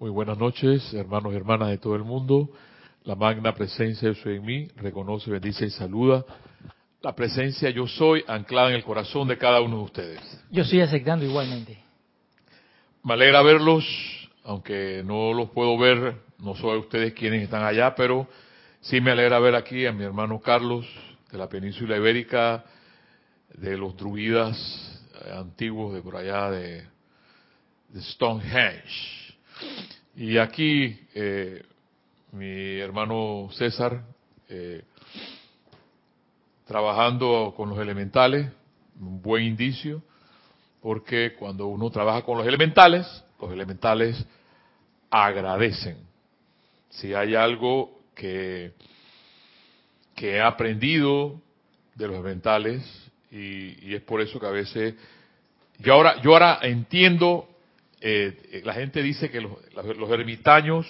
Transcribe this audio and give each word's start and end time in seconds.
Muy 0.00 0.10
buenas 0.10 0.38
noches, 0.38 0.94
hermanos 0.94 1.32
y 1.32 1.36
hermanas 1.36 1.70
de 1.70 1.78
todo 1.78 1.96
el 1.96 2.04
mundo. 2.04 2.50
La 3.02 3.16
magna 3.16 3.52
presencia 3.52 4.06
yo 4.08 4.14
soy 4.14 4.36
en 4.36 4.44
mí, 4.44 4.68
reconoce, 4.76 5.28
bendice 5.28 5.66
y 5.66 5.70
saluda. 5.70 6.24
La 7.00 7.16
presencia 7.16 7.68
yo 7.70 7.88
soy 7.88 8.22
anclada 8.28 8.68
en 8.68 8.76
el 8.76 8.84
corazón 8.84 9.26
de 9.26 9.36
cada 9.36 9.60
uno 9.60 9.78
de 9.78 9.82
ustedes. 9.82 10.44
Yo 10.52 10.62
estoy 10.62 10.82
aceptando 10.82 11.24
igualmente. 11.24 11.76
Me 13.02 13.14
alegra 13.14 13.42
verlos, 13.42 13.84
aunque 14.44 15.02
no 15.04 15.32
los 15.32 15.50
puedo 15.50 15.76
ver, 15.76 16.14
no 16.38 16.54
soy 16.54 16.78
ustedes 16.78 17.12
quienes 17.12 17.42
están 17.42 17.64
allá, 17.64 17.96
pero 17.96 18.28
sí 18.80 19.00
me 19.00 19.10
alegra 19.10 19.40
ver 19.40 19.56
aquí 19.56 19.84
a 19.84 19.90
mi 19.90 20.04
hermano 20.04 20.38
Carlos 20.38 20.86
de 21.32 21.38
la 21.38 21.48
península 21.48 21.96
ibérica, 21.96 22.64
de 23.52 23.76
los 23.76 23.96
druidas 23.96 25.04
antiguos 25.34 25.92
de 25.92 26.02
por 26.02 26.14
allá 26.14 26.52
de, 26.52 26.84
de 27.88 28.00
Stonehenge. 28.00 29.27
Y 30.16 30.38
aquí 30.38 30.98
eh, 31.14 31.62
mi 32.32 32.78
hermano 32.78 33.48
César, 33.52 34.02
eh, 34.48 34.82
trabajando 36.66 37.54
con 37.56 37.70
los 37.70 37.78
elementales, 37.78 38.50
un 39.00 39.22
buen 39.22 39.44
indicio, 39.44 40.02
porque 40.82 41.34
cuando 41.38 41.66
uno 41.66 41.90
trabaja 41.90 42.22
con 42.22 42.38
los 42.38 42.46
elementales, 42.46 43.06
los 43.40 43.52
elementales 43.52 44.26
agradecen. 45.10 45.96
Si 46.90 47.14
hay 47.14 47.34
algo 47.34 48.00
que, 48.14 48.72
que 50.14 50.36
he 50.36 50.42
aprendido 50.42 51.40
de 51.94 52.06
los 52.06 52.16
elementales, 52.16 52.82
y, 53.30 53.88
y 53.88 53.94
es 53.94 54.02
por 54.02 54.20
eso 54.20 54.38
que 54.38 54.46
a 54.46 54.50
veces, 54.50 54.94
yo 55.78 55.94
ahora, 55.94 56.20
yo 56.22 56.32
ahora 56.32 56.58
entiendo 56.62 57.47
eh, 58.00 58.62
la 58.64 58.74
gente 58.74 59.02
dice 59.02 59.30
que 59.30 59.40
los, 59.40 59.52
los, 59.74 60.10
ermitaños 60.10 60.86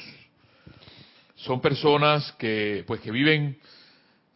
son 1.37 1.61
personas 1.61 2.33
que, 2.33 2.85
pues, 2.87 3.01
que 3.01 3.11
viven 3.11 3.59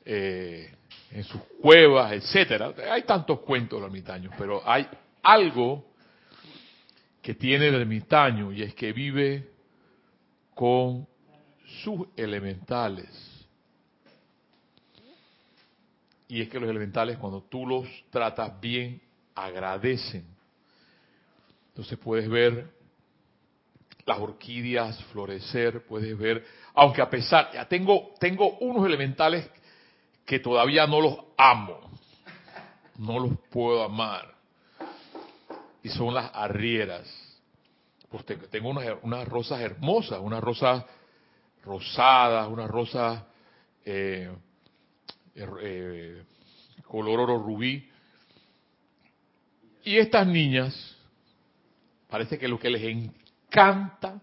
eh, 0.05 0.73
en 1.11 1.25
sus 1.25 1.43
cuevas, 1.61 2.13
etcétera. 2.13 2.73
Hay 2.91 3.03
tantos 3.03 3.41
cuentos 3.41 3.79
de 3.79 3.81
los 3.83 3.89
ermitaños, 3.89 4.33
pero 4.39 4.63
hay 4.65 4.89
algo 5.23 5.85
que 7.21 7.35
tiene 7.35 7.69
el 7.69 7.75
ermitaño 7.75 8.53
y 8.53 8.63
es 8.63 8.75
que 8.75 8.93
vive 8.93 9.51
con 10.55 11.07
sus 11.83 12.09
elementales. 12.17 13.09
Y 16.29 16.41
es 16.41 16.49
que 16.49 16.59
los 16.59 16.71
elementales, 16.71 17.19
cuando 17.19 17.43
tú 17.43 17.67
los 17.67 17.87
tratas 18.11 18.59
bien, 18.59 19.01
agradecen 19.35 20.33
entonces 21.73 21.99
puedes 21.99 22.29
ver 22.29 22.71
las 24.05 24.19
orquídeas 24.19 25.03
florecer, 25.05 25.87
puedes 25.87 26.17
ver, 26.19 26.45
aunque 26.75 27.01
a 27.01 27.09
pesar, 27.09 27.51
ya 27.55 27.67
tengo, 27.67 28.13
tengo 28.21 28.59
unos 28.59 28.85
elementales 28.85 29.49
que 30.27 30.39
todavía 30.39 30.87
no 30.87 31.01
los 31.01 31.19
amo, 31.39 31.81
no 32.99 33.19
los 33.21 33.39
puedo 33.51 33.85
amar, 33.85 34.35
y 35.83 35.89
son 35.89 36.13
las 36.13 36.31
arrieras. 36.35 37.09
Pues 38.11 38.27
tengo 38.51 38.69
unas, 38.69 39.27
rosas 39.27 39.63
hermosas, 39.63 40.21
unas 40.21 40.43
rosas 40.43 40.85
rosadas, 41.65 42.49
unas 42.49 42.71
rosas 42.71 43.23
eh, 43.87 44.31
eh, 45.35 46.23
color 46.87 47.21
oro 47.21 47.39
rubí. 47.39 47.89
Y 49.85 49.97
estas 49.97 50.27
niñas 50.27 51.02
Parece 52.13 52.39
que 52.39 52.47
lo 52.47 52.59
que 52.59 52.69
les 52.69 52.83
encanta 52.83 54.21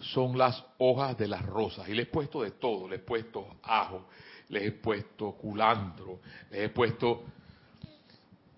son 0.00 0.36
las 0.36 0.60
hojas 0.78 1.16
de 1.16 1.28
las 1.28 1.46
rosas. 1.46 1.88
Y 1.88 1.94
les 1.94 2.08
he 2.08 2.10
puesto 2.10 2.42
de 2.42 2.50
todo. 2.50 2.88
Les 2.88 2.98
he 2.98 3.02
puesto 3.04 3.58
ajo, 3.62 4.08
les 4.48 4.64
he 4.64 4.72
puesto 4.72 5.30
culantro, 5.34 6.18
les 6.50 6.62
he 6.62 6.68
puesto... 6.70 7.22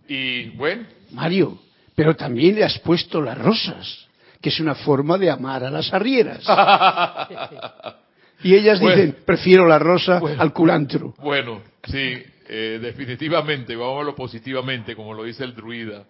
Y 0.08 0.48
bueno. 0.56 0.86
Mario, 1.10 1.58
pero 1.94 2.16
también 2.16 2.54
le 2.54 2.64
has 2.64 2.78
puesto 2.78 3.20
las 3.20 3.36
rosas, 3.36 4.08
que 4.40 4.48
es 4.48 4.58
una 4.60 4.74
forma 4.74 5.18
de 5.18 5.28
amar 5.28 5.62
a 5.62 5.70
las 5.70 5.92
arrieras. 5.92 6.42
y 8.42 8.54
ellas 8.54 8.80
dicen, 8.80 9.18
prefiero 9.26 9.66
la 9.68 9.78
rosa 9.78 10.22
al 10.38 10.54
culantro. 10.54 11.12
Bueno, 11.18 11.60
sí, 11.84 12.14
eh, 12.48 12.78
definitivamente, 12.80 13.76
vamos 13.76 13.96
a 13.96 13.98
verlo 13.98 14.14
positivamente, 14.14 14.96
como 14.96 15.12
lo 15.12 15.24
dice 15.24 15.44
el 15.44 15.54
druida. 15.54 16.06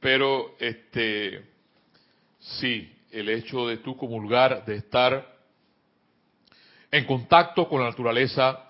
Pero, 0.00 0.54
este, 0.60 1.56
Sí, 2.38 2.92
el 3.10 3.28
hecho 3.28 3.66
de 3.66 3.78
tú 3.78 3.96
comulgar, 3.96 4.64
de 4.64 4.76
estar 4.76 5.36
en 6.90 7.04
contacto 7.04 7.68
con 7.68 7.80
la 7.80 7.90
naturaleza, 7.90 8.64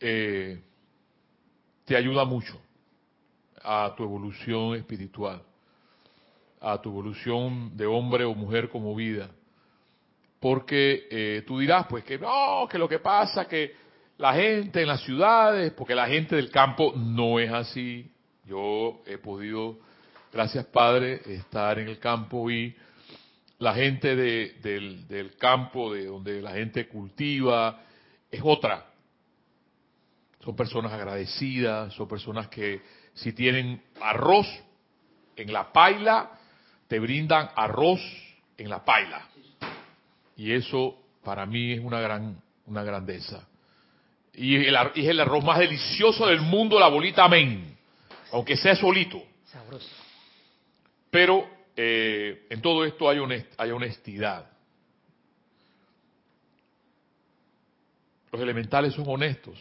eh, 0.00 0.60
te 1.84 1.96
ayuda 1.96 2.24
mucho 2.24 2.60
a 3.62 3.94
tu 3.96 4.02
evolución 4.02 4.74
espiritual, 4.74 5.42
a 6.60 6.80
tu 6.80 6.90
evolución 6.90 7.76
de 7.76 7.86
hombre 7.86 8.24
o 8.24 8.34
mujer 8.34 8.68
como 8.68 8.94
vida. 8.94 9.30
Porque 10.40 11.08
eh, 11.10 11.44
tú 11.46 11.58
dirás, 11.58 11.86
pues 11.88 12.04
que 12.04 12.18
no, 12.18 12.66
que 12.70 12.78
lo 12.78 12.88
que 12.88 12.98
pasa, 12.98 13.46
que 13.46 13.74
la 14.18 14.34
gente 14.34 14.82
en 14.82 14.88
las 14.88 15.02
ciudades, 15.02 15.72
porque 15.72 15.94
la 15.94 16.06
gente 16.06 16.36
del 16.36 16.50
campo 16.50 16.92
no 16.96 17.38
es 17.38 17.50
así. 17.50 18.10
Yo 18.44 19.02
he 19.06 19.18
podido 19.18 19.78
gracias 20.32 20.66
Padre, 20.66 21.20
estar 21.26 21.78
en 21.78 21.88
el 21.88 21.98
campo 21.98 22.50
y 22.50 22.74
la 23.58 23.74
gente 23.74 24.14
del, 24.14 25.34
campo, 25.38 25.92
de 25.92 26.06
donde 26.06 26.40
la 26.40 26.52
gente 26.52 26.86
cultiva, 26.86 27.80
es 28.30 28.40
otra. 28.44 28.86
Son 30.44 30.54
personas 30.54 30.92
agradecidas, 30.92 31.92
son 31.94 32.06
personas 32.06 32.48
que 32.48 32.80
si 33.14 33.32
tienen 33.32 33.82
arroz 34.00 34.46
en 35.36 35.52
la 35.52 35.72
paila, 35.72 36.30
te 36.86 37.00
brindan 37.00 37.50
arroz 37.56 38.00
en 38.56 38.70
la 38.70 38.84
paila. 38.84 39.28
Y 40.36 40.52
eso 40.52 40.96
para 41.24 41.44
mí 41.44 41.72
es 41.72 41.80
una 41.80 42.00
gran 42.00 42.40
una 42.68 42.82
grandeza. 42.84 43.46
Y, 44.34 44.54
el, 44.54 44.76
es 44.94 45.08
el 45.08 45.20
arroz 45.20 45.42
más 45.42 45.58
delicioso 45.58 46.26
del 46.26 46.40
mundo, 46.40 46.78
la 46.78 46.88
bolita 46.88 47.24
amén. 47.24 47.76
Aunque 48.32 48.56
sea 48.56 48.76
solito. 48.76 49.20
Sabroso. 49.46 49.88
Pero 51.10 51.48
eh, 51.76 52.46
en 52.50 52.60
todo 52.60 52.84
esto 52.84 53.08
hay, 53.08 53.18
hay 53.56 53.70
honestidad. 53.70 54.50
Los 58.30 58.42
elementales 58.42 58.94
son 58.94 59.04
honestos. 59.08 59.58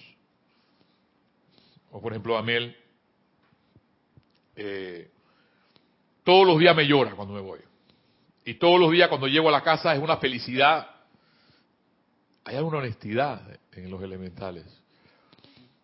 O 1.91 2.01
por 2.01 2.11
ejemplo, 2.11 2.37
Amel, 2.37 2.75
eh, 4.55 5.09
todos 6.23 6.45
los 6.45 6.59
días 6.59 6.75
me 6.75 6.85
llora 6.85 7.15
cuando 7.15 7.33
me 7.33 7.41
voy. 7.41 7.59
Y 8.43 8.55
todos 8.55 8.79
los 8.79 8.91
días 8.91 9.07
cuando 9.09 9.27
llego 9.27 9.49
a 9.49 9.51
la 9.51 9.61
casa 9.61 9.93
es 9.93 10.01
una 10.01 10.17
felicidad. 10.17 10.87
Hay 12.43 12.55
alguna 12.55 12.79
honestidad 12.79 13.41
en 13.73 13.89
los 13.89 14.01
elementales. 14.01 14.65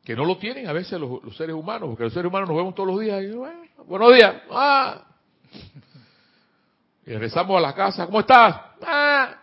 Que 0.04 0.16
no 0.16 0.26
lo 0.26 0.38
tienen 0.38 0.68
a 0.68 0.74
veces 0.74 1.00
los, 1.00 1.36
seres 1.38 1.56
humanos, 1.56 1.90
porque 1.90 2.04
los 2.04 2.14
seres 2.14 2.30
humanos 2.30 2.50
nos 2.50 2.58
vemos 2.58 2.76
todos 2.76 2.88
los 2.88 3.00
días 3.00 3.24
y, 3.24 3.32
bueno, 3.32 3.62
buenos 3.86 4.14
días. 4.14 4.36
Ah, 4.50 5.13
regresamos 7.06 7.58
a 7.58 7.62
la 7.62 7.74
casa, 7.74 8.06
¿cómo 8.06 8.20
estás? 8.20 8.56
Ah. 8.82 9.36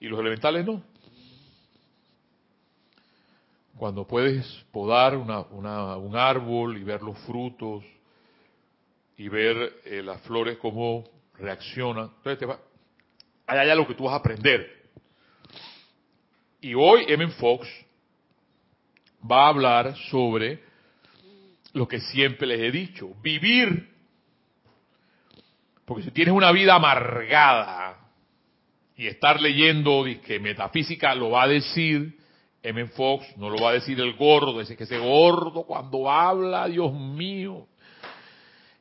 Y 0.00 0.08
los 0.08 0.20
elementales 0.20 0.64
no. 0.64 0.82
Cuando 3.76 4.06
puedes 4.06 4.46
podar 4.72 5.16
un 5.16 6.16
árbol 6.16 6.78
y 6.78 6.84
ver 6.84 7.02
los 7.02 7.18
frutos 7.20 7.84
y 9.18 9.28
ver 9.28 9.80
eh, 9.84 10.02
las 10.02 10.20
flores 10.22 10.56
cómo 10.58 11.04
reaccionan, 11.34 12.10
entonces 12.16 12.38
te 12.38 12.46
va, 12.46 12.58
hay 13.46 13.58
allá 13.58 13.74
lo 13.74 13.86
que 13.86 13.94
tú 13.94 14.04
vas 14.04 14.14
a 14.14 14.16
aprender. 14.16 14.90
Y 16.60 16.74
hoy 16.74 17.04
Emin 17.06 17.30
Fox 17.32 17.68
va 19.30 19.46
a 19.46 19.48
hablar 19.48 19.96
sobre 20.10 20.62
lo 21.76 21.86
que 21.86 22.00
siempre 22.00 22.46
les 22.46 22.60
he 22.60 22.70
dicho, 22.70 23.10
vivir 23.22 23.96
porque 25.86 26.02
si 26.02 26.10
tienes 26.10 26.34
una 26.34 26.50
vida 26.50 26.74
amargada 26.74 27.96
y 28.96 29.06
estar 29.06 29.40
leyendo 29.40 30.04
que 30.24 30.40
metafísica 30.40 31.14
lo 31.14 31.30
va 31.30 31.44
a 31.44 31.48
decir 31.48 32.18
M. 32.62 32.86
Fox, 32.88 33.24
no 33.36 33.48
lo 33.48 33.62
va 33.62 33.70
a 33.70 33.72
decir 33.74 34.00
el 34.00 34.14
gordo, 34.14 34.58
dice 34.58 34.76
que 34.76 34.82
ese 34.82 34.98
gordo 34.98 35.62
cuando 35.62 36.10
habla, 36.10 36.66
Dios 36.66 36.92
mío, 36.92 37.68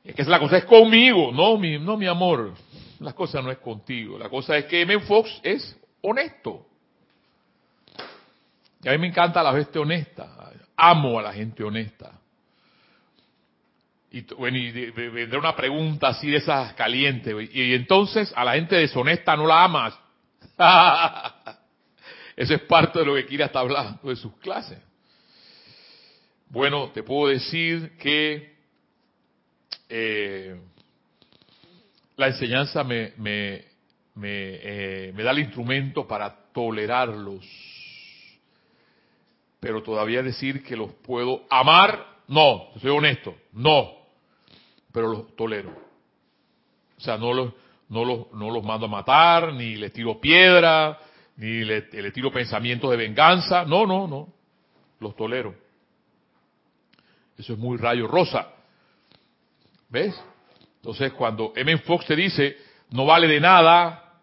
es 0.03 0.15
que 0.15 0.23
la 0.23 0.39
cosa 0.39 0.57
es 0.57 0.65
conmigo, 0.65 1.31
no 1.31 1.57
mi, 1.57 1.77
no 1.77 1.95
mi 1.95 2.07
amor, 2.07 2.55
la 2.99 3.13
cosa 3.13 3.41
no 3.41 3.51
es 3.51 3.59
contigo, 3.59 4.17
la 4.17 4.29
cosa 4.29 4.57
es 4.57 4.65
que 4.65 4.81
M. 4.81 4.99
Fox 5.01 5.39
es 5.43 5.79
honesto. 6.01 6.65
Y 8.81 8.87
a 8.89 8.93
mí 8.93 8.97
me 8.97 9.07
encanta 9.07 9.43
la 9.43 9.53
gente 9.53 9.77
honesta, 9.77 10.51
amo 10.75 11.19
a 11.19 11.21
la 11.21 11.33
gente 11.33 11.63
honesta. 11.63 12.19
Y, 14.11 14.21
bueno, 14.33 14.57
y 14.57 14.71
vendrá 14.91 15.39
una 15.39 15.55
pregunta 15.55 16.09
así 16.09 16.29
de 16.29 16.37
esas 16.37 16.73
calientes. 16.73 17.33
Y, 17.53 17.73
entonces 17.73 18.31
a 18.35 18.43
la 18.43 18.53
gente 18.53 18.75
deshonesta 18.75 19.35
no 19.35 19.45
la 19.45 19.63
amas. 19.63 19.99
Eso 22.35 22.53
es 22.53 22.61
parte 22.61 22.99
de 22.99 23.05
lo 23.05 23.15
que 23.15 23.25
Kira 23.25 23.45
está 23.47 23.59
hablando 23.59 24.09
de 24.09 24.15
sus 24.15 24.35
clases. 24.37 24.79
Bueno, 26.49 26.91
te 26.91 27.03
puedo 27.03 27.29
decir 27.29 27.97
que 27.97 28.55
eh, 29.89 30.59
la 32.15 32.27
enseñanza 32.27 32.83
me, 32.83 33.13
me, 33.17 33.65
me, 34.15 34.29
eh, 34.29 35.13
me 35.13 35.23
da 35.23 35.31
el 35.31 35.39
instrumento 35.39 36.07
para 36.07 36.33
tolerarlos. 36.53 37.45
Pero 39.59 39.83
todavía 39.83 40.21
decir 40.21 40.63
que 40.63 40.75
los 40.75 40.93
puedo 40.93 41.45
amar, 41.49 42.14
no, 42.27 42.69
soy 42.81 42.91
honesto, 42.91 43.35
no. 43.53 43.91
Pero 44.91 45.09
los 45.09 45.35
tolero. 45.35 45.69
O 46.97 47.01
sea, 47.01 47.17
no 47.17 47.33
los, 47.33 47.53
no 47.89 48.05
los, 48.05 48.31
no 48.33 48.49
los 48.49 48.63
mando 48.63 48.85
a 48.85 48.89
matar, 48.89 49.53
ni 49.53 49.75
les 49.75 49.91
tiro 49.91 50.19
piedra, 50.19 50.97
ni 51.37 51.63
le, 51.63 51.87
le 51.91 52.11
tiro 52.11 52.31
pensamientos 52.31 52.89
de 52.91 52.97
venganza. 52.97 53.65
No, 53.65 53.85
no, 53.85 54.07
no. 54.07 54.33
Los 54.99 55.15
tolero. 55.15 55.53
Eso 57.37 57.53
es 57.53 57.59
muy 57.59 57.77
rayo 57.77 58.07
rosa. 58.07 58.47
¿Ves? 59.89 60.19
Entonces, 60.77 61.13
cuando 61.13 61.51
M. 61.55 61.77
Fox 61.79 62.05
te 62.05 62.15
dice, 62.15 62.57
no 62.91 63.05
vale 63.05 63.27
de 63.27 63.39
nada 63.39 64.21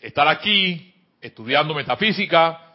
estar 0.00 0.26
aquí 0.28 0.94
estudiando 1.20 1.74
metafísica 1.74 2.69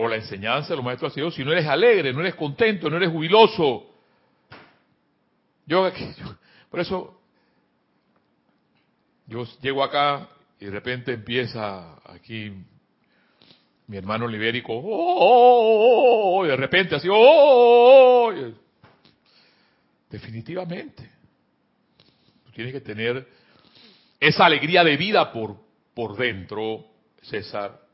o 0.00 0.08
la 0.08 0.16
enseñanza 0.16 0.68
de 0.70 0.76
los 0.76 0.84
maestros 0.84 1.10
ascendidos 1.10 1.34
si 1.34 1.44
no 1.44 1.50
eres 1.50 1.66
alegre, 1.66 2.12
no 2.12 2.20
eres 2.20 2.36
contento, 2.36 2.88
no 2.88 2.96
eres 2.96 3.10
jubiloso. 3.10 3.86
Yo, 5.66 5.90
por 6.70 6.80
eso, 6.80 7.20
yo 9.26 9.44
llego 9.60 9.82
acá 9.82 10.28
y 10.58 10.64
de 10.64 10.70
repente 10.70 11.12
empieza 11.12 11.96
aquí 12.10 12.50
mi 13.86 13.96
hermano 13.96 14.26
libérico, 14.26 14.72
oh, 14.72 14.82
oh, 14.82 16.38
oh, 16.38 16.46
de 16.46 16.56
repente 16.56 16.94
así, 16.94 17.08
oh, 17.10 18.32
definitivamente. 20.08 21.10
Tú 22.46 22.52
tienes 22.52 22.72
que 22.72 22.80
tener 22.80 23.28
esa 24.18 24.46
alegría 24.46 24.82
de 24.84 24.96
vida 24.96 25.30
por, 25.32 25.56
por 25.92 26.16
dentro, 26.16 26.86
César, 27.20 27.87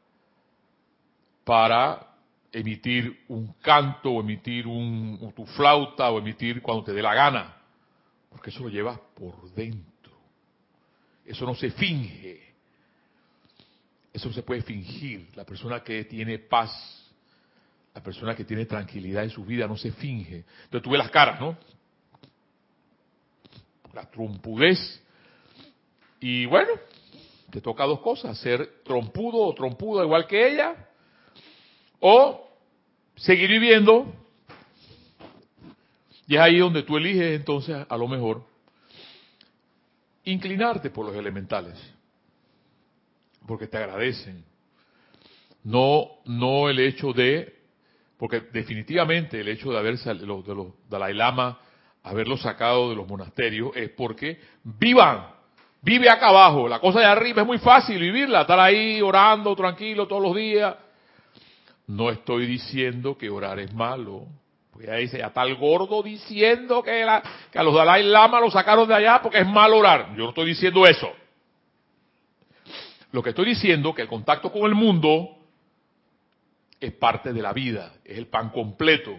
para 1.45 2.15
emitir 2.53 3.25
un 3.29 3.53
canto 3.55 4.11
o 4.11 4.21
emitir 4.21 4.67
un, 4.67 5.33
tu 5.35 5.45
flauta 5.47 6.11
o 6.11 6.19
emitir 6.19 6.63
cuando 6.63 6.85
te 6.85 6.93
dé 6.93 7.03
la 7.03 7.15
gana, 7.15 7.57
porque 8.31 8.51
eso 8.51 8.63
lo 8.63 8.69
llevas 8.69 8.99
por 9.15 9.51
dentro. 9.53 9.95
Eso 11.25 11.45
no 11.45 11.55
se 11.55 11.71
finge. 11.71 12.55
Eso 14.13 14.29
no 14.29 14.35
se 14.35 14.43
puede 14.43 14.63
fingir. 14.63 15.29
La 15.35 15.45
persona 15.45 15.83
que 15.83 16.05
tiene 16.05 16.39
paz, 16.39 16.71
la 17.95 18.03
persona 18.03 18.37
que 18.37 18.45
tiene 18.45 18.67
tranquilidad 18.67 19.25
en 19.25 19.31
su 19.31 19.45
vida 19.45 19.67
no 19.67 19.77
se 19.77 19.91
finge. 19.93 20.45
Entonces 20.65 20.83
tú 20.83 20.91
ves 20.91 20.99
las 20.99 21.11
caras, 21.11 21.41
¿no? 21.41 21.57
La 23.93 24.09
trompudez. 24.11 25.03
Y 26.21 26.47
bueno, 26.47 26.71
te 27.51 27.61
toca 27.61 27.85
dos 27.85 28.01
cosas, 28.01 28.39
ser 28.39 28.83
trompudo 28.85 29.39
o 29.39 29.55
trompudo 29.55 30.03
igual 30.05 30.27
que 30.27 30.49
ella, 30.49 30.89
o 32.07 32.47
seguir 33.17 33.49
viviendo. 33.49 34.13
Y 36.27 36.35
es 36.35 36.41
ahí 36.41 36.59
donde 36.59 36.83
tú 36.83 36.99
eliges 36.99 37.35
entonces, 37.35 37.87
a 37.89 37.97
lo 37.97 38.07
mejor, 38.09 38.45
inclinarte 40.25 40.91
por 40.91 41.07
los 41.07 41.17
elementales 41.17 41.79
porque 43.47 43.67
te 43.69 43.79
agradecen. 43.79 44.45
No, 45.63 46.09
no 46.27 46.69
el 46.69 46.79
hecho 46.79 47.15
de, 47.15 47.55
porque 48.19 48.41
definitivamente 48.53 49.41
el 49.41 49.49
hecho 49.49 49.73
de 49.73 49.79
haber 49.79 49.99
de 49.99 50.27
los, 50.27 50.47
de 50.47 50.55
los 50.55 50.67
Dalai 50.91 51.15
Lama 51.15 51.59
haberlos 52.03 52.43
sacado 52.43 52.91
de 52.91 52.97
los 52.97 53.09
monasterios 53.09 53.75
es 53.75 53.89
porque 53.89 54.39
vivan, 54.63 55.27
vive 55.81 56.11
acá 56.11 56.29
abajo. 56.29 56.69
La 56.69 56.81
cosa 56.81 57.01
de 57.01 57.07
arriba 57.07 57.41
es 57.41 57.47
muy 57.47 57.57
fácil 57.57 57.99
vivirla, 57.99 58.43
estar 58.43 58.61
ahí 58.61 59.01
orando 59.01 59.57
tranquilo 59.57 60.07
todos 60.07 60.23
los 60.23 60.37
días. 60.37 60.75
No 61.87 62.11
estoy 62.11 62.47
diciendo 62.47 63.17
que 63.19 63.29
orar 63.29 63.59
es 63.59 63.73
malo. 63.73 64.27
Porque 64.71 64.91
ahí 64.91 65.03
dice, 65.03 65.19
ya 65.19 65.29
está 65.29 65.43
el 65.43 65.55
gordo 65.57 66.03
diciendo 66.03 66.83
que, 66.83 67.07
que 67.53 67.59
a 67.59 67.63
los 67.63 67.75
Dalai 67.75 68.03
Lama 68.03 68.41
los 68.41 68.53
sacaron 68.53 68.89
de 68.89 68.95
allá 68.95 69.21
porque 69.23 69.39
es 69.39 69.47
malo 69.47 69.79
orar. 69.79 70.15
Yo 70.17 70.25
no 70.25 70.31
estoy 70.31 70.47
diciendo 70.47 70.85
eso. 70.87 71.13
Lo 73.13 73.23
que 73.23 73.31
estoy 73.31 73.47
diciendo 73.47 73.95
que 73.95 74.03
el 74.03 74.09
contacto 74.09 74.51
con 74.51 74.63
el 74.63 74.75
mundo 74.75 75.29
es 76.81 76.93
parte 76.93 77.33
de 77.33 77.41
la 77.41 77.53
vida, 77.53 77.95
es 78.05 78.19
el 78.19 78.27
pan 78.27 78.51
completo. 78.51 79.17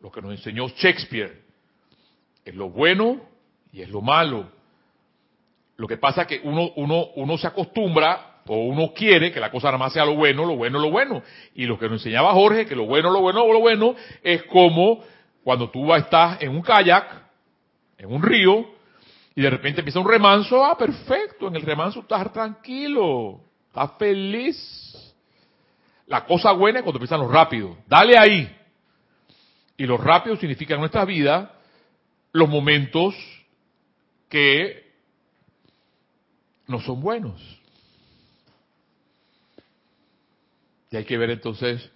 Lo 0.00 0.10
que 0.10 0.22
nos 0.22 0.32
enseñó 0.32 0.68
Shakespeare 0.68 1.42
es 2.44 2.54
lo 2.54 2.70
bueno 2.70 3.20
y 3.72 3.82
es 3.82 3.90
lo 3.90 4.00
malo. 4.00 4.50
Lo 5.76 5.86
que 5.86 5.98
pasa 5.98 6.22
es 6.22 6.28
que 6.28 6.40
uno, 6.42 6.70
uno, 6.76 7.08
uno 7.16 7.36
se 7.36 7.46
acostumbra 7.46 8.27
o 8.48 8.56
uno 8.64 8.92
quiere 8.94 9.30
que 9.30 9.40
la 9.40 9.50
cosa 9.50 9.68
nada 9.68 9.78
más 9.78 9.92
sea 9.92 10.04
lo 10.04 10.14
bueno, 10.14 10.44
lo 10.44 10.56
bueno, 10.56 10.78
lo 10.78 10.90
bueno. 10.90 11.22
Y 11.54 11.66
lo 11.66 11.78
que 11.78 11.86
nos 11.88 12.00
enseñaba 12.00 12.32
Jorge, 12.32 12.66
que 12.66 12.74
lo 12.74 12.86
bueno, 12.86 13.10
lo 13.10 13.20
bueno, 13.20 13.46
lo 13.52 13.60
bueno, 13.60 13.94
es 14.22 14.42
como 14.44 15.04
cuando 15.44 15.70
tú 15.70 15.94
estás 15.94 16.40
en 16.42 16.50
un 16.50 16.62
kayak, 16.62 17.22
en 17.98 18.12
un 18.12 18.22
río, 18.22 18.66
y 19.34 19.42
de 19.42 19.50
repente 19.50 19.80
empieza 19.80 20.00
un 20.00 20.08
remanso, 20.08 20.64
ah, 20.64 20.76
perfecto, 20.76 21.48
en 21.48 21.56
el 21.56 21.62
remanso 21.62 22.00
estás 22.00 22.32
tranquilo, 22.32 23.40
estás 23.68 23.92
feliz. 23.98 25.14
La 26.06 26.24
cosa 26.24 26.52
buena 26.52 26.78
es 26.78 26.82
cuando 26.82 26.98
empiezan 26.98 27.20
los 27.20 27.30
rápidos, 27.30 27.76
dale 27.86 28.18
ahí. 28.18 28.56
Y 29.76 29.86
los 29.86 30.00
rápidos 30.00 30.40
significan 30.40 30.76
en 30.76 30.80
nuestra 30.80 31.04
vida 31.04 31.54
los 32.32 32.48
momentos 32.48 33.14
que 34.28 34.92
no 36.66 36.80
son 36.80 37.00
buenos. 37.00 37.57
Y 40.90 40.96
hay 40.96 41.04
que 41.04 41.18
ver 41.18 41.30
entonces 41.30 41.90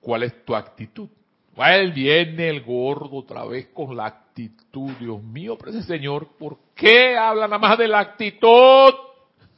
cuál 0.00 0.22
es 0.22 0.44
tu 0.44 0.54
actitud. 0.54 1.08
Él 1.56 1.92
viene 1.92 2.48
el 2.48 2.62
gordo 2.62 3.16
otra 3.16 3.44
vez 3.44 3.68
con 3.72 3.96
la 3.96 4.06
actitud. 4.06 4.90
Dios 4.98 5.22
mío, 5.22 5.56
pero 5.58 5.80
Señor, 5.82 6.28
¿por 6.38 6.58
qué 6.74 7.16
habla 7.16 7.46
nada 7.46 7.58
más 7.58 7.78
de 7.78 7.88
la 7.88 8.00
actitud? 8.00 8.94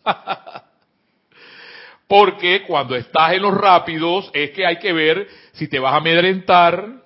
Porque 2.06 2.62
cuando 2.66 2.94
estás 2.94 3.32
en 3.32 3.42
los 3.42 3.54
rápidos 3.54 4.30
es 4.32 4.50
que 4.50 4.64
hay 4.64 4.78
que 4.78 4.92
ver 4.92 5.26
si 5.52 5.66
te 5.68 5.78
vas 5.78 5.94
a 5.94 5.96
amedrentar 5.96 7.02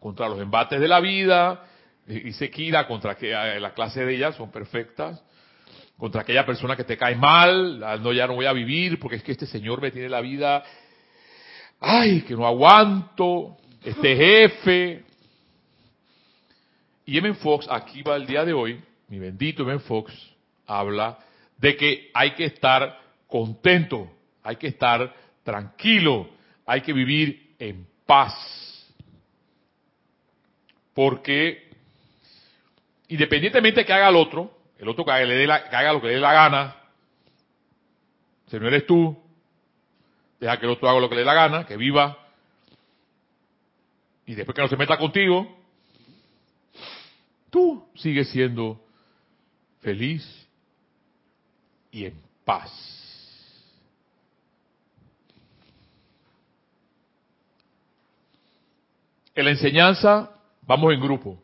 contra 0.00 0.28
los 0.28 0.40
embates 0.40 0.80
de 0.80 0.88
la 0.88 1.00
vida, 1.00 1.62
y 2.08 2.32
Sequira, 2.32 2.86
contra 2.86 3.16
que 3.16 3.32
eh, 3.32 3.60
la 3.60 3.74
clase 3.74 4.04
de 4.04 4.14
ellas 4.14 4.36
son 4.36 4.50
perfectas, 4.50 5.22
contra 5.98 6.22
aquella 6.22 6.46
persona 6.46 6.76
que 6.76 6.84
te 6.84 6.96
cae 6.96 7.16
mal, 7.16 7.82
ah, 7.82 7.96
no 7.96 8.12
ya 8.12 8.26
no 8.26 8.34
voy 8.34 8.46
a 8.46 8.52
vivir 8.52 8.98
porque 9.00 9.16
es 9.16 9.22
que 9.22 9.32
este 9.32 9.46
señor 9.46 9.80
me 9.80 9.90
tiene 9.90 10.08
la 10.08 10.20
vida, 10.20 10.62
ay, 11.80 12.22
que 12.22 12.34
no 12.34 12.46
aguanto, 12.46 13.56
este 13.84 14.16
jefe. 14.16 15.04
Y 17.04 17.18
M. 17.18 17.34
Fox, 17.34 17.66
aquí 17.70 18.02
va 18.02 18.16
el 18.16 18.26
día 18.26 18.44
de 18.44 18.52
hoy, 18.52 18.82
mi 19.08 19.18
bendito 19.18 19.62
M. 19.62 19.78
Fox, 19.80 20.12
habla 20.66 21.18
de 21.56 21.76
que 21.76 22.10
hay 22.12 22.32
que 22.32 22.44
estar 22.44 23.00
contento, 23.26 24.10
hay 24.42 24.56
que 24.56 24.68
estar 24.68 25.14
tranquilo, 25.42 26.28
hay 26.66 26.80
que 26.80 26.92
vivir 26.92 27.54
en 27.58 27.86
paz. 28.04 28.34
Porque 30.94 31.70
independientemente 33.08 33.80
de 33.80 33.86
que 33.86 33.92
haga 33.92 34.08
el 34.08 34.16
otro, 34.16 34.50
el 34.78 34.88
otro 34.88 35.04
que 35.04 35.10
haga, 35.12 35.24
le 35.24 35.34
dé 35.34 35.46
la, 35.46 35.68
que 35.68 35.76
haga 35.76 35.92
lo 35.92 36.00
que 36.00 36.08
le 36.08 36.14
dé 36.14 36.20
la 36.20 36.32
gana, 36.32 36.76
si 38.48 38.58
no 38.58 38.68
eres 38.68 38.86
tú, 38.86 39.16
deja 40.40 40.58
que 40.58 40.66
el 40.66 40.72
otro 40.72 40.88
haga 40.88 41.00
lo 41.00 41.08
que 41.08 41.14
le 41.14 41.20
dé 41.22 41.26
la 41.26 41.34
gana, 41.34 41.66
que 41.66 41.76
viva 41.76 42.18
y 44.26 44.34
después 44.34 44.54
que 44.54 44.62
no 44.62 44.68
se 44.68 44.76
meta 44.76 44.98
contigo, 44.98 45.46
tú 47.48 47.88
sigues 47.94 48.28
siendo 48.30 48.84
feliz 49.80 50.48
y 51.92 52.06
en 52.06 52.20
paz. 52.44 52.72
En 59.34 59.44
la 59.44 59.52
enseñanza 59.52 60.30
vamos 60.62 60.92
en 60.92 61.00
grupo, 61.00 61.40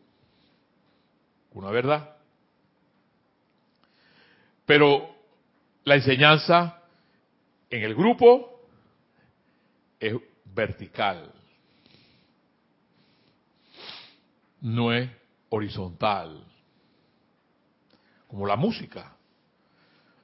una 1.53 1.71
verdad. 1.71 2.17
Pero 4.67 5.15
la 5.85 5.95
enseñanza 5.97 6.83
en 7.71 7.85
el 7.85 7.95
grupo 7.95 8.52
es 10.03 10.15
vertical. 10.45 11.33
no 14.63 14.93
es 14.93 15.11
horizontal, 15.51 16.45
como 18.29 18.47
la 18.47 18.57
música. 18.57 19.13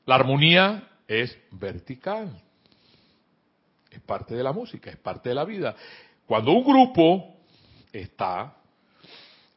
La 0.07 0.15
armonía 0.15 0.89
es 1.07 1.37
vertical. 1.51 2.41
Es 3.91 4.01
parte 4.01 4.35
de 4.35 4.43
la 4.43 4.53
música, 4.53 4.91
es 4.91 4.97
parte 4.97 5.29
de 5.29 5.35
la 5.35 5.45
vida. 5.45 5.75
Cuando 6.27 6.53
un 6.53 6.65
grupo 6.65 7.37
está, 7.93 8.55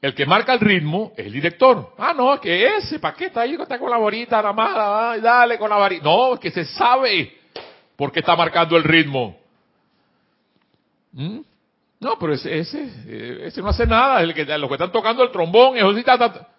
el 0.01 0.15
que 0.15 0.25
marca 0.25 0.53
el 0.53 0.59
ritmo 0.59 1.13
es 1.15 1.27
el 1.27 1.33
director. 1.33 1.93
Ah, 1.97 2.13
no, 2.13 2.39
que 2.41 2.75
ese, 2.77 2.99
¿para 2.99 3.15
qué 3.15 3.25
está 3.25 3.41
ahí? 3.41 3.53
Está 3.53 3.77
con 3.77 3.89
la 3.89 3.97
varita 3.97 4.37
nada 4.37 4.53
más, 4.53 5.21
dale 5.21 5.57
con 5.57 5.69
la 5.69 5.77
varita. 5.77 6.03
No, 6.03 6.33
es 6.33 6.39
que 6.39 6.51
se 6.51 6.65
sabe 6.65 7.37
por 7.95 8.11
qué 8.11 8.19
está 8.19 8.35
marcando 8.35 8.75
el 8.75 8.83
ritmo. 8.83 9.40
¿Mm? 11.13 11.39
No, 12.00 12.18
pero 12.20 12.34
ese, 12.34 12.60
ese, 12.60 13.46
ese 13.46 13.62
no 13.62 13.70
hace 13.70 13.86
nada. 13.86 14.22
El 14.22 14.34
que, 14.34 14.46
los 14.46 14.68
que 14.68 14.74
están 14.74 14.91
tocando 14.91 15.24
el 15.24 15.32
trombón, 15.32 15.77
eso 15.77 15.94
sí 15.94 16.00
está, 16.00 16.50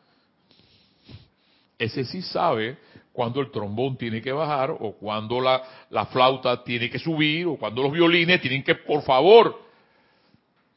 ese 1.79 2.05
sí 2.05 2.23
sabe 2.23 2.79
cuando 3.13 3.41
el 3.41 3.51
trombón 3.51 3.97
tiene 3.97 4.23
que 4.23 4.33
bajar 4.33 4.71
o 4.71 4.93
cuando 4.93 5.41
la, 5.41 5.63
la, 5.91 6.07
flauta 6.07 6.63
tiene 6.63 6.89
que 6.89 6.99
subir 6.99 7.47
o 7.47 7.57
cuando 7.57 7.83
los 7.83 7.93
violines 7.93 8.41
tienen 8.41 8.63
que, 8.63 8.77
por 8.77 9.03
favor. 9.03 9.61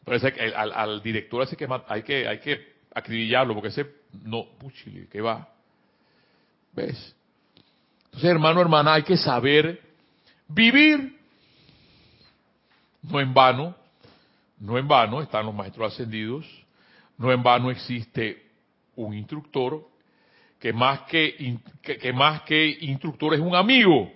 Pero 0.03 0.19
al, 0.55 1.01
director 1.01 1.43
ese 1.43 1.55
que 1.55 1.67
hay 1.87 2.03
que 2.03 2.27
hay 2.27 2.39
que 2.39 2.75
acribillarlo 2.93 3.53
porque 3.53 3.69
ese 3.69 3.85
no, 4.23 4.45
puchile, 4.57 5.07
que 5.07 5.21
va. 5.21 5.47
¿Ves? 6.73 7.15
Entonces, 8.05 8.29
hermano, 8.29 8.61
hermana, 8.61 8.93
hay 8.95 9.03
que 9.03 9.17
saber 9.17 9.81
vivir. 10.47 11.14
No 13.09 13.19
en 13.19 13.33
vano, 13.33 13.75
no 14.59 14.77
en 14.77 14.87
vano 14.87 15.21
están 15.21 15.45
los 15.45 15.53
maestros 15.53 15.93
ascendidos, 15.93 16.45
no 17.17 17.31
en 17.31 17.43
vano 17.43 17.69
existe 17.69 18.43
un 18.95 19.13
instructor 19.13 19.87
que 20.59 20.73
más 20.73 21.01
que, 21.01 21.59
que, 21.81 22.13
más 22.13 22.41
que 22.41 22.77
instructor 22.81 23.33
es 23.33 23.39
un 23.39 23.55
amigo. 23.55 24.11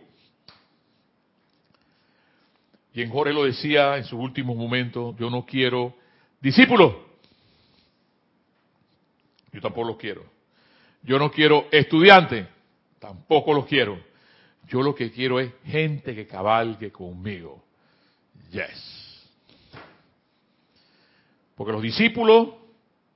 Y 2.93 3.01
en 3.01 3.09
Jorge 3.11 3.33
lo 3.33 3.43
decía 3.43 3.97
en 3.97 4.03
sus 4.03 4.19
últimos 4.19 4.57
momentos, 4.57 5.15
yo 5.17 5.29
no 5.29 5.45
quiero 5.45 5.95
discípulos. 6.41 6.95
Yo 9.51 9.61
tampoco 9.61 9.89
los 9.89 9.97
quiero. 9.97 10.23
Yo 11.03 11.19
no 11.19 11.31
quiero 11.31 11.67
estudiantes. 11.71 12.47
Tampoco 12.99 13.53
los 13.53 13.65
quiero. 13.65 13.99
Yo 14.67 14.81
lo 14.81 14.93
que 14.93 15.11
quiero 15.11 15.39
es 15.39 15.51
gente 15.65 16.15
que 16.15 16.27
cabalgue 16.27 16.91
conmigo. 16.91 17.63
Yes. 18.51 18.89
Porque 21.55 21.73
los 21.73 21.81
discípulos, 21.81 22.49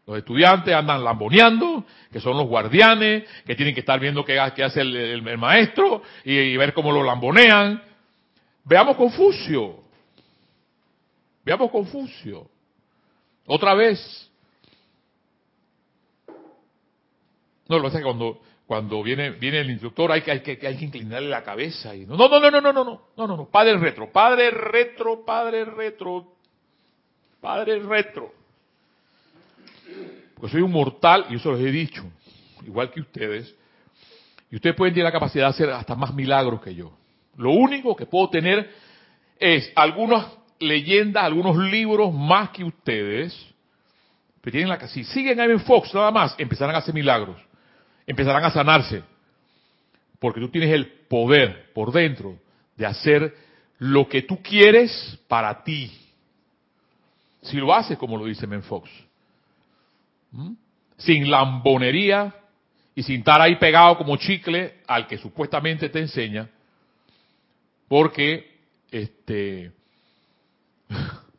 los 0.06 0.18
estudiantes 0.18 0.74
andan 0.74 1.04
lamboneando, 1.04 1.86
que 2.12 2.20
son 2.20 2.38
los 2.38 2.48
guardianes, 2.48 3.24
que 3.46 3.56
tienen 3.56 3.74
que 3.74 3.80
estar 3.80 4.00
viendo 4.00 4.26
qué, 4.26 4.38
hace 4.38 4.82
el, 4.82 5.38
maestro 5.38 6.02
y, 6.26 6.58
ver 6.58 6.74
cómo 6.74 6.92
lo 6.92 7.04
lambonean. 7.04 7.82
Veamos 8.66 8.98
Confucio. 8.98 9.84
Veamos 11.46 11.72
Confucio. 11.72 12.50
Otra 13.46 13.74
vez. 13.74 14.30
No, 17.70 17.80
lo 17.80 17.90
que 17.90 17.98
es 17.98 18.04
cuando, 18.04 18.42
cuando 18.74 19.04
viene, 19.04 19.30
viene 19.30 19.60
el 19.60 19.70
instructor 19.70 20.12
hay 20.12 20.24
que, 20.24 20.32
hay 20.32 20.40
que, 20.40 20.58
hay 20.66 20.76
que 20.76 20.86
inclinarle 20.86 21.30
la 21.30 21.44
cabeza. 21.44 21.96
Y 21.96 22.08
no, 22.08 22.18
no, 22.18 22.28
no, 22.28 22.40
no, 22.40 22.50
no, 22.50 22.60
no, 22.60 22.74
no, 22.74 22.84
no, 22.84 23.28
no, 23.28 23.38
no, 23.38 23.46
padre 23.46 23.78
retro, 23.78 24.12
padre 24.12 24.50
retro, 24.50 25.24
padre 25.24 25.64
retro, 25.64 26.34
Padre 27.40 27.78
retro. 27.80 28.34
Porque 30.34 30.52
soy 30.52 30.62
un 30.62 30.72
mortal, 30.72 31.28
y 31.30 31.36
eso 31.36 31.52
les 31.52 31.68
he 31.68 31.72
dicho, 31.72 32.04
igual 32.66 32.90
que 32.90 33.02
ustedes. 33.02 33.54
Y 34.50 34.56
ustedes 34.56 34.76
pueden 34.76 34.96
tener 34.96 35.06
la 35.06 35.12
capacidad 35.12 35.46
de 35.46 35.50
hacer 35.50 35.70
hasta 35.70 35.94
más 35.94 36.16
milagros 36.16 36.60
que 36.62 36.74
yo. 36.74 36.98
Lo 37.38 37.52
único 37.52 37.96
que 37.96 38.08
puedo 38.08 38.30
tener 38.30 38.72
es 39.40 39.72
algunas 39.76 40.26
leyendas, 40.58 41.24
algunos 41.24 41.58
libros 41.58 42.12
más 42.12 42.50
que 42.50 42.64
ustedes. 42.64 43.38
Pero 44.42 44.52
tienen 44.52 44.70
la 44.70 44.88
si 44.88 45.04
siguen 45.04 45.40
a 45.40 45.60
Fox 45.60 45.94
nada 45.94 46.10
más, 46.10 46.34
empezarán 46.40 46.74
a 46.74 46.80
hacer 46.80 46.96
milagros. 46.96 47.40
Empezarán 48.06 48.44
a 48.44 48.52
sanarse. 48.52 49.04
Porque 50.20 50.40
tú 50.40 50.50
tienes 50.50 50.72
el 50.72 50.88
poder 50.88 51.72
por 51.74 51.92
dentro 51.92 52.38
de 52.76 52.86
hacer 52.86 53.36
lo 53.80 54.08
que 54.08 54.22
tú 54.22 54.42
quieres 54.42 55.20
para 55.28 55.64
ti. 55.64 55.92
Si 57.42 57.58
lo 57.58 57.74
haces 57.74 57.98
como 57.98 58.18
lo 58.18 58.26
dice 58.26 58.48
Menfox. 58.48 58.90
Sin 60.98 61.30
lambonería 61.30 62.34
y 62.96 63.04
sin 63.04 63.20
estar 63.20 63.42
ahí 63.42 63.58
pegado 63.58 63.98
como 63.98 64.16
chicle 64.18 64.82
al 64.88 65.08
que 65.08 65.18
supuestamente 65.18 65.90
te 65.90 66.00
enseña. 66.00 66.50
Porque 67.88 68.60
este 68.90 69.72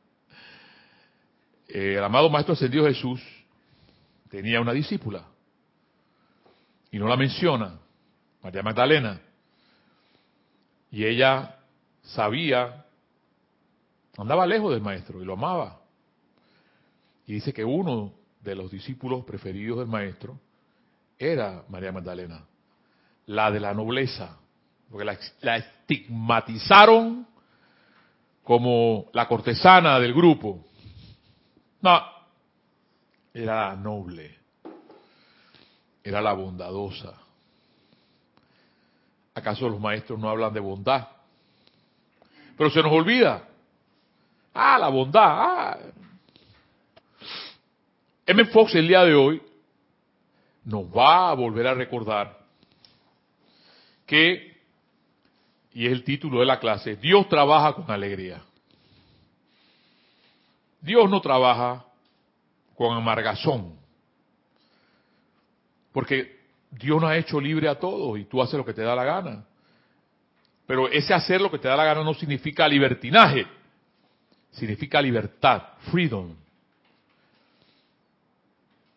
el 1.69 2.05
amado 2.05 2.29
Maestro 2.29 2.55
Ascendido 2.55 2.87
Jesús 2.87 3.21
tenía 4.29 4.61
una 4.61 4.73
discípula. 4.73 5.25
Y 6.95 6.99
no 7.01 7.09
la 7.09 7.17
menciona, 7.17 7.77
María 8.41 8.63
Magdalena. 8.63 9.21
Y 10.93 11.05
ella 11.05 11.57
sabía, 12.03 12.87
andaba 14.17 14.47
lejos 14.47 14.71
del 14.71 14.81
maestro 14.81 15.21
y 15.21 15.25
lo 15.25 15.33
amaba. 15.33 15.81
Y 17.27 17.33
dice 17.33 17.53
que 17.53 17.65
uno 17.65 18.13
de 18.41 18.55
los 18.55 18.71
discípulos 18.71 19.25
preferidos 19.25 19.81
del 19.81 19.89
maestro 19.89 20.39
era 21.19 21.65
María 21.69 21.91
Magdalena, 21.91 22.45
la 23.27 23.51
de 23.51 23.59
la 23.59 23.75
nobleza, 23.75 24.39
porque 24.89 25.05
la, 25.41 25.57
estigmatizaron 25.57 27.27
como 28.45 29.07
la 29.13 29.27
cortesana 29.27 29.99
del 29.99 30.15
grupo. 30.15 30.65
No, 31.83 32.01
era 33.33 33.75
noble, 33.75 34.44
era 36.05 36.21
la 36.21 36.35
bondadosa. 36.35 37.15
¿Acaso 39.35 39.69
los 39.69 39.81
maestros 39.81 40.21
no 40.21 40.29
hablan 40.29 40.53
de 40.53 40.61
bondad? 40.61 41.09
Pero 42.57 42.71
se 42.71 42.83
nos 42.83 42.93
olvida. 42.93 43.49
Ah, 44.53 44.79
la 44.79 44.89
bondad. 44.89 45.23
Ah, 45.25 45.79
M. 48.27 48.45
Fox 48.47 48.75
el 48.75 48.87
día 48.87 49.03
de 49.03 49.15
hoy 49.15 49.43
nos 50.65 50.85
va 50.85 51.31
a 51.31 51.35
volver 51.35 51.67
a 51.67 51.75
recordar 51.75 52.39
que, 54.07 54.63
y 55.73 55.87
es 55.87 55.93
el 55.93 56.05
título 56.05 56.41
de 56.41 56.47
la 56.47 56.61
clase, 56.61 56.97
Dios 56.97 57.29
trabaja 57.29 57.73
con 57.75 57.91
alegría. 57.91 58.43
Dios 60.81 61.09
no 61.11 61.21
trabaja 61.21 61.85
con 62.77 62.97
amargazón, 62.97 63.79
porque 65.95 66.41
Dios 66.73 67.01
nos 67.01 67.09
ha 67.09 67.17
hecho 67.17 67.41
libre 67.41 67.69
a 67.69 67.79
todos 67.79 68.19
y 68.19 68.25
tú 68.25 68.43
haces 68.43 68.57
lo 68.57 68.65
que 68.65 68.75
te 68.75 68.83
da 68.83 68.97
la 68.97 69.05
gana. 69.05 69.45
Pero 70.67 70.89
ese 70.89 71.15
hacer 71.15 71.41
lo 71.41 71.53
que 71.53 71.59
te 71.59 71.69
da 71.69 71.77
la 71.77 71.85
gana 71.85 72.03
no 72.03 72.13
significa 72.15 72.67
libertinaje, 72.67 73.47
significa 74.51 75.01
libertad, 75.01 75.63
freedom. 75.93 76.35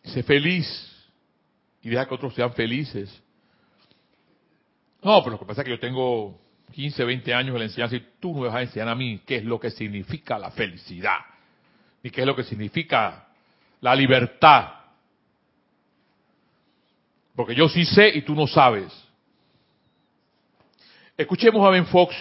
Sé 0.05 0.23
feliz 0.23 0.65
y 1.83 1.89
deja 1.89 2.07
que 2.07 2.15
otros 2.15 2.33
sean 2.33 2.51
felices. 2.53 3.21
No, 5.03 5.19
pero 5.19 5.33
lo 5.33 5.39
que 5.39 5.45
pasa 5.45 5.61
es 5.61 5.65
que 5.65 5.71
yo 5.71 5.79
tengo 5.79 6.41
15, 6.71 7.03
20 7.03 7.31
años 7.31 7.53
de 7.53 7.59
la 7.59 7.65
enseñanza 7.65 7.95
y 7.95 8.07
tú 8.19 8.33
no 8.33 8.41
me 8.41 8.47
vas 8.47 8.55
a 8.55 8.61
enseñar 8.63 8.89
a 8.89 8.95
mí 8.95 9.21
qué 9.23 9.35
es 9.35 9.43
lo 9.43 9.59
que 9.59 9.69
significa 9.69 10.39
la 10.39 10.49
felicidad 10.49 11.19
y 12.01 12.09
qué 12.09 12.21
es 12.21 12.27
lo 12.27 12.35
que 12.35 12.43
significa 12.43 13.27
la 13.81 13.95
libertad. 13.95 14.77
Porque 17.37 17.55
yo 17.55 17.69
sí 17.69 17.85
sé 17.85 18.09
y 18.09 18.23
tú 18.23 18.35
no 18.35 18.47
sabes. 18.47 18.91
Escuchemos 21.15 21.65
a 21.65 21.69
Ben 21.69 21.85
Fox, 21.85 22.15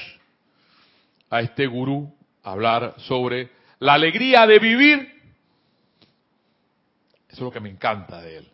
a 1.30 1.40
este 1.40 1.66
gurú, 1.66 2.14
hablar 2.42 2.94
sobre 2.99 3.50
la 3.80 3.94
alegría 3.94 4.46
de 4.46 4.58
vivir 4.61 5.16
eso 7.37 7.44
es 7.44 7.49
lo 7.49 7.50
que 7.50 7.61
me 7.61 7.68
encanta 7.68 8.23
de 8.23 8.38
él. 8.38 8.49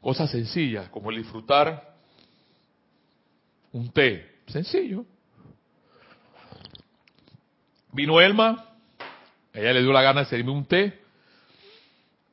Cosas 0.00 0.30
sencillas, 0.30 0.88
como 0.88 1.10
el 1.10 1.18
disfrutar 1.18 1.96
un 3.72 3.90
té. 3.90 4.40
Sencillo. 4.46 5.04
Vino 7.92 8.22
Elma, 8.22 8.70
ella 9.52 9.74
le 9.74 9.82
dio 9.82 9.92
la 9.92 10.00
gana 10.00 10.20
de 10.20 10.26
servirme 10.26 10.52
un 10.52 10.64
té 10.64 11.03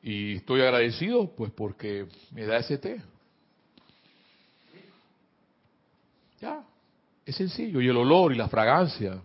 y 0.01 0.37
estoy 0.37 0.61
agradecido 0.61 1.33
pues 1.35 1.51
porque 1.51 2.07
me 2.31 2.45
da 2.45 2.57
ese 2.57 2.77
té. 2.77 3.01
Ya, 6.39 6.63
es 7.25 7.35
sencillo. 7.35 7.81
Y 7.81 7.87
el 7.87 7.97
olor 7.97 8.33
y 8.33 8.35
la 8.35 8.49
fragancia. 8.49 9.21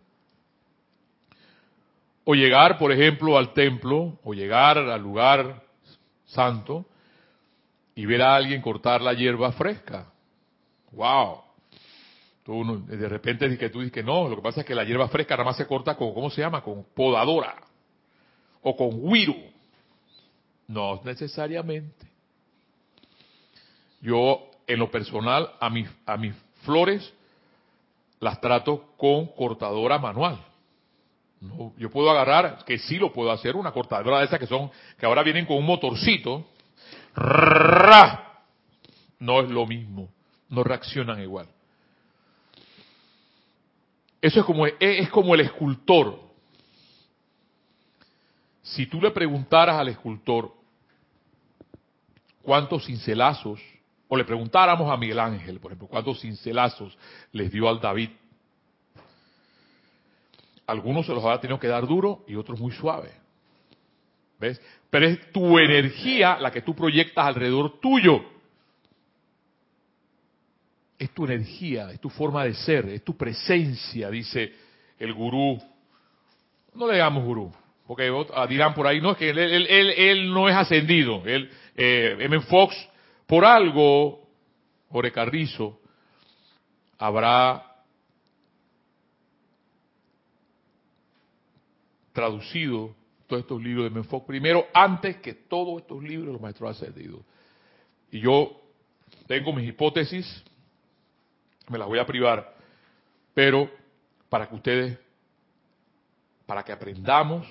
O 2.24 2.34
llegar, 2.34 2.76
por 2.78 2.92
ejemplo, 2.92 3.38
al 3.38 3.54
templo, 3.54 4.18
o 4.22 4.34
llegar 4.34 4.78
al 4.78 5.00
lugar 5.00 5.62
santo 6.26 6.84
y 7.94 8.04
ver 8.04 8.20
a 8.20 8.36
alguien 8.36 8.60
cortar 8.60 9.00
la 9.00 9.14
hierba 9.14 9.52
fresca. 9.52 10.12
¡Wow! 10.92 11.40
Tú, 12.42 12.84
de 12.86 13.08
repente 13.08 13.56
que 13.56 13.70
tú 13.70 13.80
dices 13.80 13.92
que 13.92 14.02
no, 14.02 14.28
lo 14.28 14.36
que 14.36 14.42
pasa 14.42 14.60
es 14.60 14.66
que 14.66 14.74
la 14.74 14.84
hierba 14.84 15.08
fresca 15.08 15.34
nada 15.34 15.46
más 15.46 15.56
se 15.56 15.66
corta 15.66 15.96
con, 15.96 16.12
¿cómo 16.12 16.30
se 16.30 16.42
llama? 16.42 16.62
Con 16.62 16.84
podadora 16.94 17.56
o 18.62 18.76
con 18.76 19.10
guiro. 19.10 19.34
No 20.68 21.00
necesariamente. 21.04 22.06
Yo, 24.00 24.50
en 24.66 24.78
lo 24.78 24.90
personal, 24.90 25.50
a 25.60 25.70
mis, 25.70 25.88
a 26.04 26.16
mis 26.16 26.34
flores 26.64 27.12
las 28.20 28.40
trato 28.40 28.92
con 28.96 29.26
cortadora 29.26 29.98
manual. 29.98 30.38
No, 31.40 31.72
yo 31.76 31.90
puedo 31.90 32.10
agarrar, 32.10 32.64
que 32.64 32.78
sí 32.78 32.96
lo 32.96 33.12
puedo 33.12 33.30
hacer, 33.30 33.56
una 33.56 33.72
cortadora 33.72 34.18
de 34.18 34.24
esas 34.24 34.40
que 34.40 34.46
son, 34.46 34.70
que 34.98 35.06
ahora 35.06 35.22
vienen 35.22 35.46
con 35.46 35.58
un 35.58 35.66
motorcito. 35.66 36.46
No 39.18 39.40
es 39.40 39.50
lo 39.50 39.66
mismo, 39.66 40.08
no 40.48 40.64
reaccionan 40.64 41.20
igual. 41.20 41.46
Eso 44.20 44.40
es 44.40 44.46
como, 44.46 44.66
es 44.66 45.10
como 45.10 45.34
el 45.34 45.42
escultor. 45.42 46.18
Si 48.62 48.86
tú 48.86 49.00
le 49.00 49.10
preguntaras 49.10 49.78
al 49.78 49.88
escultor 49.88 50.52
cuántos 52.46 52.86
cincelazos, 52.86 53.60
o 54.06 54.16
le 54.16 54.24
preguntáramos 54.24 54.88
a 54.88 54.96
Miguel 54.96 55.18
Ángel, 55.18 55.58
por 55.58 55.72
ejemplo, 55.72 55.88
cuántos 55.88 56.20
cincelazos 56.20 56.96
les 57.32 57.50
dio 57.50 57.68
al 57.68 57.80
David, 57.80 58.10
algunos 60.64 61.06
se 61.06 61.12
los 61.12 61.24
habrá 61.24 61.40
tenido 61.40 61.58
que 61.58 61.66
dar 61.66 61.86
duro 61.86 62.24
y 62.28 62.36
otros 62.36 62.58
muy 62.60 62.70
suave. 62.72 63.10
¿Ves? 64.38 64.60
Pero 64.90 65.06
es 65.06 65.32
tu 65.32 65.58
energía 65.58 66.38
la 66.38 66.50
que 66.50 66.62
tú 66.62 66.74
proyectas 66.74 67.26
alrededor 67.26 67.80
tuyo. 67.80 68.24
Es 70.98 71.10
tu 71.10 71.24
energía, 71.24 71.90
es 71.90 72.00
tu 72.00 72.10
forma 72.10 72.44
de 72.44 72.54
ser, 72.54 72.88
es 72.88 73.02
tu 73.02 73.16
presencia, 73.16 74.08
dice 74.08 74.52
el 74.98 75.12
gurú. 75.12 75.60
No 76.74 76.86
le 76.86 76.94
digamos 76.94 77.24
gurú, 77.24 77.52
porque 77.86 78.10
dirán 78.48 78.74
por 78.74 78.86
ahí, 78.86 79.00
no, 79.00 79.12
es 79.12 79.16
que 79.16 79.30
él, 79.30 79.38
él, 79.38 80.32
no 80.32 80.48
es 80.48 80.56
ascendido. 80.56 81.22
Él, 81.24 81.50
eh, 81.76 82.16
M. 82.18 82.40
Fox, 82.42 82.74
por 83.26 83.44
algo, 83.44 84.26
Jorge 84.90 85.12
Carrizo, 85.12 85.78
habrá 86.98 87.62
traducido 92.12 92.94
todos 93.26 93.42
estos 93.42 93.62
libros 93.62 93.84
de 93.84 93.90
Menfoc 93.90 94.26
primero, 94.26 94.66
antes 94.72 95.16
que 95.16 95.34
todos 95.34 95.82
estos 95.82 96.02
libros 96.02 96.32
los 96.32 96.40
maestros 96.40 96.70
ascendidos. 96.70 97.20
Y 98.10 98.20
yo 98.20 98.58
tengo 99.26 99.52
mis 99.52 99.68
hipótesis, 99.68 100.44
me 101.68 101.76
las 101.76 101.88
voy 101.88 101.98
a 101.98 102.06
privar, 102.06 102.54
pero 103.34 103.70
para 104.30 104.48
que 104.48 104.54
ustedes, 104.54 104.98
para 106.46 106.62
que 106.62 106.72
aprendamos 106.72 107.46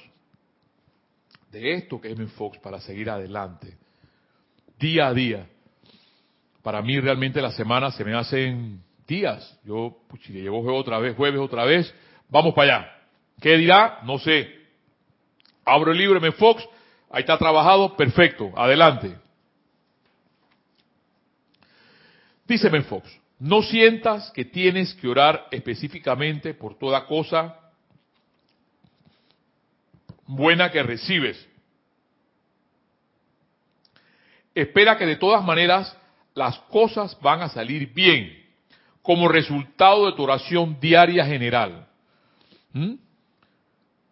de 1.52 1.74
esto 1.74 2.02
que 2.02 2.12
es 2.12 2.18
Menfox 2.18 2.58
para 2.60 2.80
seguir 2.80 3.10
adelante, 3.10 3.78
día 4.80 5.08
a 5.08 5.14
día. 5.14 5.48
Para 6.62 6.82
mí 6.82 7.00
realmente 7.00 7.42
las 7.42 7.56
semanas 7.56 7.96
se 7.96 8.04
me 8.04 8.14
hacen 8.14 8.82
días. 9.08 9.60
Yo, 9.64 9.98
pues, 10.08 10.24
si 10.24 10.34
llevo 10.34 10.62
jueves 10.62 10.82
otra 10.82 11.00
vez, 11.00 11.16
jueves 11.16 11.40
otra 11.40 11.66
vez, 11.66 11.94
vamos 12.30 12.54
para 12.54 12.78
allá. 12.78 12.92
¿Qué 13.42 13.58
dirá? 13.58 14.00
No 14.04 14.18
sé. 14.18 14.50
Abro 15.64 15.92
el 15.92 15.98
libro, 15.98 16.22
me 16.22 16.32
Fox, 16.32 16.68
ahí 17.10 17.22
está 17.22 17.38
trabajado, 17.38 17.96
perfecto, 17.96 18.52
adelante. 18.56 19.18
Dice 22.48 22.70
Fox, 22.84 23.10
no 23.40 23.64
sientas 23.64 24.32
que 24.32 24.46
tienes 24.46 24.94
que 24.94 25.08
orar 25.08 25.48
específicamente 25.52 26.54
por 26.54 26.78
toda 26.78 27.06
cosa 27.08 27.60
buena 30.28 30.72
que 30.72 30.84
recibes. 30.84 31.48
Espera 34.56 34.98
que 34.98 35.06
de 35.06 35.18
todas 35.18 35.44
maneras 35.44 35.96
las 36.34 36.58
cosas 36.60 37.16
van 37.22 37.42
a 37.42 37.50
salir 37.50 37.94
bien 37.94 38.44
como 39.02 39.28
resultado 39.28 40.08
de 40.08 40.14
tu 40.14 40.24
oración 40.24 40.80
diaria 40.80 41.26
general. 41.26 41.88
¿Mm? 42.74 42.96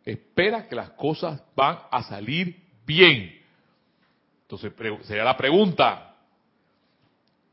espera 0.06 0.68
que 0.68 0.76
las 0.76 0.92
cosas 0.92 1.42
van 1.56 1.80
a 1.90 2.04
salir 2.04 2.62
bien. 2.86 3.42
Entonces 4.44 4.72
sería 5.04 5.24
la 5.24 5.38
pregunta, 5.38 6.16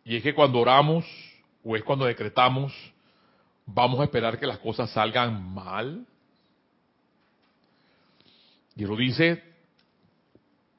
y 0.04 0.16
es 0.16 0.22
que 0.22 0.34
cuando 0.34 0.58
oramos 0.58 1.04
o 1.64 1.76
es 1.76 1.84
cuando 1.84 2.04
decretamos, 2.04 2.72
vamos 3.66 4.00
a 4.00 4.04
esperar 4.04 4.38
que 4.38 4.46
las 4.46 4.58
cosas 4.58 4.90
salgan 4.90 5.54
mal. 5.54 6.04
Y 8.76 8.84
lo 8.84 8.96
dice 8.96 9.42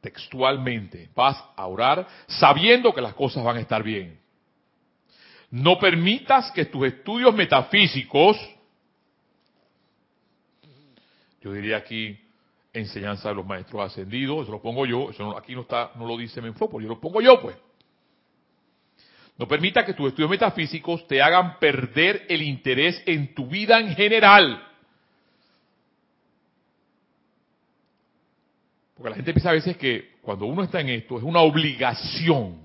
textualmente, 0.02 1.10
vas 1.16 1.42
a 1.56 1.68
orar 1.68 2.08
sabiendo 2.28 2.94
que 2.94 3.02
las 3.02 3.14
cosas 3.14 3.44
van 3.44 3.58
a 3.58 3.62
estar 3.62 3.84
bien. 3.84 4.20
No 5.50 5.80
permitas 5.80 6.52
que 6.52 6.66
tus 6.66 6.88
estudios 6.88 7.34
metafísicos 7.36 8.38
yo 11.42 11.52
diría 11.54 11.78
aquí 11.78 12.18
enseñanza 12.72 13.30
de 13.30 13.36
los 13.36 13.46
maestros 13.46 13.82
ascendidos, 13.82 14.44
eso 14.44 14.52
lo 14.52 14.62
pongo 14.62 14.86
yo, 14.86 15.10
eso 15.10 15.38
aquí 15.38 15.54
no 15.54 15.62
está, 15.62 15.92
no 15.96 16.06
lo 16.06 16.16
dice 16.16 16.42
Menfopo, 16.42 16.80
yo 16.80 16.88
lo 16.88 17.00
pongo 17.00 17.20
yo 17.22 17.42
pues. 17.42 17.58
No 19.38 19.48
permita 19.48 19.84
que 19.84 19.94
tus 19.94 20.10
estudios 20.10 20.30
metafísicos 20.30 21.08
te 21.08 21.22
hagan 21.22 21.58
perder 21.58 22.26
el 22.30 22.44
interés 22.44 23.02
en 23.08 23.34
tu 23.34 23.48
vida 23.48 23.80
en 23.80 23.96
general. 23.96 24.71
Porque 29.02 29.10
la 29.10 29.16
gente 29.16 29.34
piensa 29.34 29.50
a 29.50 29.54
veces 29.54 29.78
que 29.78 30.12
cuando 30.22 30.46
uno 30.46 30.62
está 30.62 30.80
en 30.80 30.90
esto 30.90 31.18
es 31.18 31.24
una 31.24 31.40
obligación. 31.40 32.62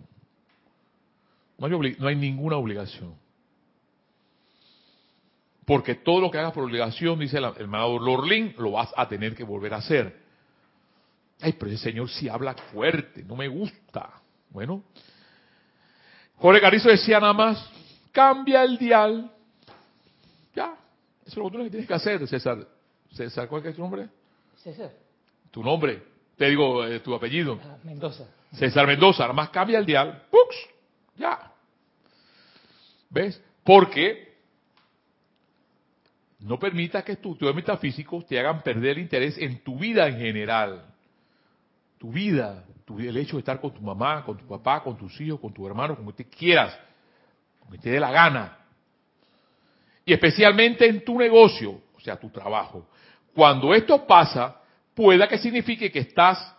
No 1.56 1.66
hay, 1.66 1.96
no 1.98 2.08
hay 2.08 2.14
ninguna 2.14 2.56
obligación. 2.56 3.14
Porque 5.64 5.94
todo 5.94 6.20
lo 6.20 6.30
que 6.30 6.36
hagas 6.36 6.52
por 6.52 6.64
obligación, 6.64 7.18
dice 7.18 7.38
el 7.38 7.44
hermano 7.44 7.98
Lorlin, 7.98 8.54
lo 8.58 8.72
vas 8.72 8.92
a 8.98 9.08
tener 9.08 9.34
que 9.34 9.44
volver 9.44 9.72
a 9.72 9.78
hacer. 9.78 10.14
Ay, 11.40 11.54
pero 11.54 11.72
ese 11.72 11.84
señor 11.84 12.10
sí 12.10 12.28
habla 12.28 12.52
fuerte, 12.52 13.24
no 13.24 13.34
me 13.34 13.48
gusta. 13.48 14.20
Bueno, 14.50 14.84
Jorge 16.36 16.60
Carizo 16.60 16.90
decía 16.90 17.18
nada 17.18 17.32
más, 17.32 17.70
cambia 18.12 18.62
el 18.62 18.76
dial. 18.76 19.32
Ya, 20.54 20.76
eso 21.24 21.30
es 21.30 21.36
lo 21.38 21.50
que 21.50 21.56
tú 21.56 21.70
tienes 21.70 21.88
que 21.88 21.94
hacer, 21.94 22.28
César. 22.28 22.68
César, 23.10 23.48
¿cuál 23.48 23.64
es 23.64 23.74
tu 23.74 23.80
nombre? 23.80 24.10
César. 24.56 24.92
Tu 25.50 25.64
nombre, 25.64 26.15
te 26.36 26.48
digo 26.50 26.84
eh, 26.84 27.00
tu 27.00 27.14
apellido. 27.14 27.58
Ah, 27.64 27.78
Mendoza. 27.82 28.26
César 28.52 28.86
Mendoza, 28.86 29.22
nada 29.24 29.32
más 29.32 29.50
cambia 29.50 29.78
el 29.78 29.86
dial. 29.86 30.24
¡Pux! 30.30 30.56
Ya. 31.16 31.52
¿Ves? 33.10 33.42
Porque 33.64 34.36
no 36.40 36.58
permita 36.58 37.02
que 37.02 37.16
tus 37.16 37.32
estudios 37.32 37.54
metafísicos 37.54 38.26
te 38.26 38.38
hagan 38.38 38.62
perder 38.62 38.92
el 38.92 38.98
interés 38.98 39.38
en 39.38 39.62
tu 39.64 39.78
vida 39.78 40.06
en 40.08 40.18
general. 40.18 40.84
Tu 41.98 42.12
vida, 42.12 42.64
tu, 42.84 42.98
el 42.98 43.16
hecho 43.16 43.36
de 43.36 43.40
estar 43.40 43.60
con 43.60 43.72
tu 43.72 43.80
mamá, 43.80 44.24
con 44.24 44.36
tu 44.36 44.46
papá, 44.46 44.82
con 44.82 44.96
tus 44.96 45.18
hijos, 45.20 45.40
con 45.40 45.52
tu 45.52 45.66
hermano, 45.66 45.96
como 45.96 46.14
te 46.14 46.26
quieras, 46.26 46.78
como 47.58 47.78
te 47.80 47.90
dé 47.90 47.98
la 47.98 48.10
gana. 48.10 48.58
Y 50.04 50.12
especialmente 50.12 50.86
en 50.86 51.04
tu 51.04 51.18
negocio, 51.18 51.80
o 51.94 52.00
sea, 52.00 52.16
tu 52.16 52.28
trabajo. 52.28 52.86
Cuando 53.34 53.74
esto 53.74 54.06
pasa, 54.06 54.60
pueda 54.96 55.28
que 55.28 55.38
signifique 55.38 55.92
que 55.92 56.00
estás 56.00 56.56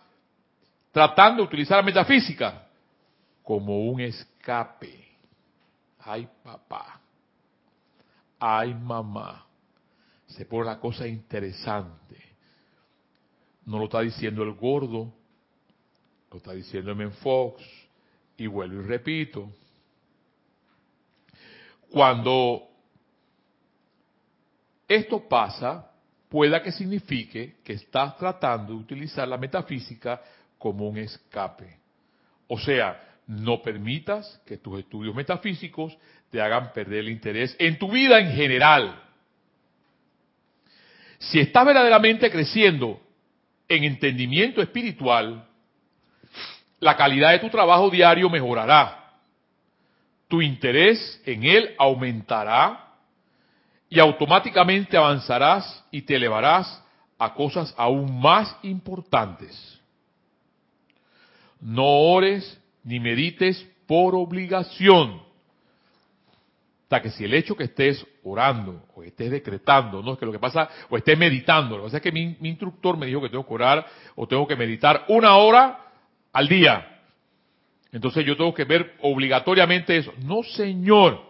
tratando 0.90 1.42
de 1.42 1.48
utilizar 1.48 1.76
la 1.76 1.82
metafísica 1.82 2.66
como 3.42 3.80
un 3.80 4.00
escape. 4.00 5.06
Ay, 5.98 6.26
papá. 6.42 6.98
Ay, 8.38 8.72
mamá 8.72 9.48
se 10.28 10.44
pone 10.44 10.66
la 10.66 10.78
cosa 10.78 11.06
interesante. 11.06 12.16
No 13.64 13.78
lo 13.78 13.84
está 13.84 14.00
diciendo 14.00 14.42
el 14.42 14.52
gordo, 14.52 15.12
lo 16.30 16.36
está 16.36 16.52
diciendo 16.52 16.92
el 16.92 17.10
Fox, 17.12 17.62
y 18.36 18.46
vuelvo 18.46 18.82
y 18.82 18.84
repito. 18.84 19.50
Cuando 21.90 22.68
esto 24.86 25.26
pasa, 25.28 25.87
pueda 26.28 26.62
que 26.62 26.72
signifique 26.72 27.56
que 27.64 27.72
estás 27.74 28.16
tratando 28.18 28.72
de 28.72 28.80
utilizar 28.80 29.26
la 29.26 29.38
metafísica 29.38 30.20
como 30.58 30.88
un 30.88 30.98
escape. 30.98 31.78
O 32.46 32.58
sea, 32.58 33.02
no 33.26 33.62
permitas 33.62 34.40
que 34.46 34.58
tus 34.58 34.78
estudios 34.80 35.14
metafísicos 35.14 35.96
te 36.30 36.40
hagan 36.40 36.72
perder 36.72 37.00
el 37.00 37.10
interés 37.10 37.54
en 37.58 37.78
tu 37.78 37.90
vida 37.90 38.18
en 38.18 38.32
general 38.32 39.02
Si 41.18 41.40
estás 41.40 41.66
verdaderamente 41.66 42.30
creciendo 42.30 43.00
en 43.68 43.84
entendimiento 43.84 44.62
espiritual, 44.62 45.46
la 46.80 46.96
calidad 46.96 47.32
de 47.32 47.40
tu 47.40 47.50
trabajo 47.50 47.90
diario 47.90 48.30
mejorará. 48.30 49.14
Tu 50.28 50.42
interés 50.42 51.20
en 51.26 51.42
él 51.44 51.74
aumentará 51.78 52.87
y 53.90 53.98
automáticamente 53.98 54.96
avanzarás 54.96 55.84
y 55.90 56.02
te 56.02 56.16
elevarás 56.16 56.82
a 57.18 57.34
cosas 57.34 57.74
aún 57.76 58.20
más 58.20 58.56
importantes. 58.62 59.80
No 61.60 61.84
ores 61.84 62.60
ni 62.84 63.00
medites 63.00 63.66
por 63.86 64.14
obligación. 64.14 65.22
O 66.90 67.02
que 67.02 67.10
si 67.10 67.24
el 67.24 67.34
hecho 67.34 67.54
que 67.54 67.64
estés 67.64 68.06
orando 68.24 68.82
o 68.94 69.02
estés 69.02 69.30
decretando, 69.30 70.02
no 70.02 70.12
es 70.12 70.18
que 70.18 70.24
lo 70.24 70.32
que 70.32 70.38
pasa, 70.38 70.68
o 70.88 70.96
estés 70.96 71.18
meditando, 71.18 71.76
lo 71.76 71.82
que 71.82 71.86
pasa 71.88 71.96
es 71.98 72.02
que 72.02 72.12
mi, 72.12 72.36
mi 72.40 72.48
instructor 72.48 72.96
me 72.96 73.06
dijo 73.06 73.20
que 73.20 73.28
tengo 73.28 73.46
que 73.46 73.54
orar 73.54 73.86
o 74.16 74.26
tengo 74.26 74.46
que 74.46 74.56
meditar 74.56 75.04
una 75.08 75.36
hora 75.36 75.80
al 76.32 76.48
día. 76.48 77.00
Entonces 77.92 78.24
yo 78.24 78.36
tengo 78.36 78.54
que 78.54 78.64
ver 78.64 78.96
obligatoriamente 79.02 79.96
eso. 79.96 80.12
No, 80.24 80.42
señor. 80.42 81.27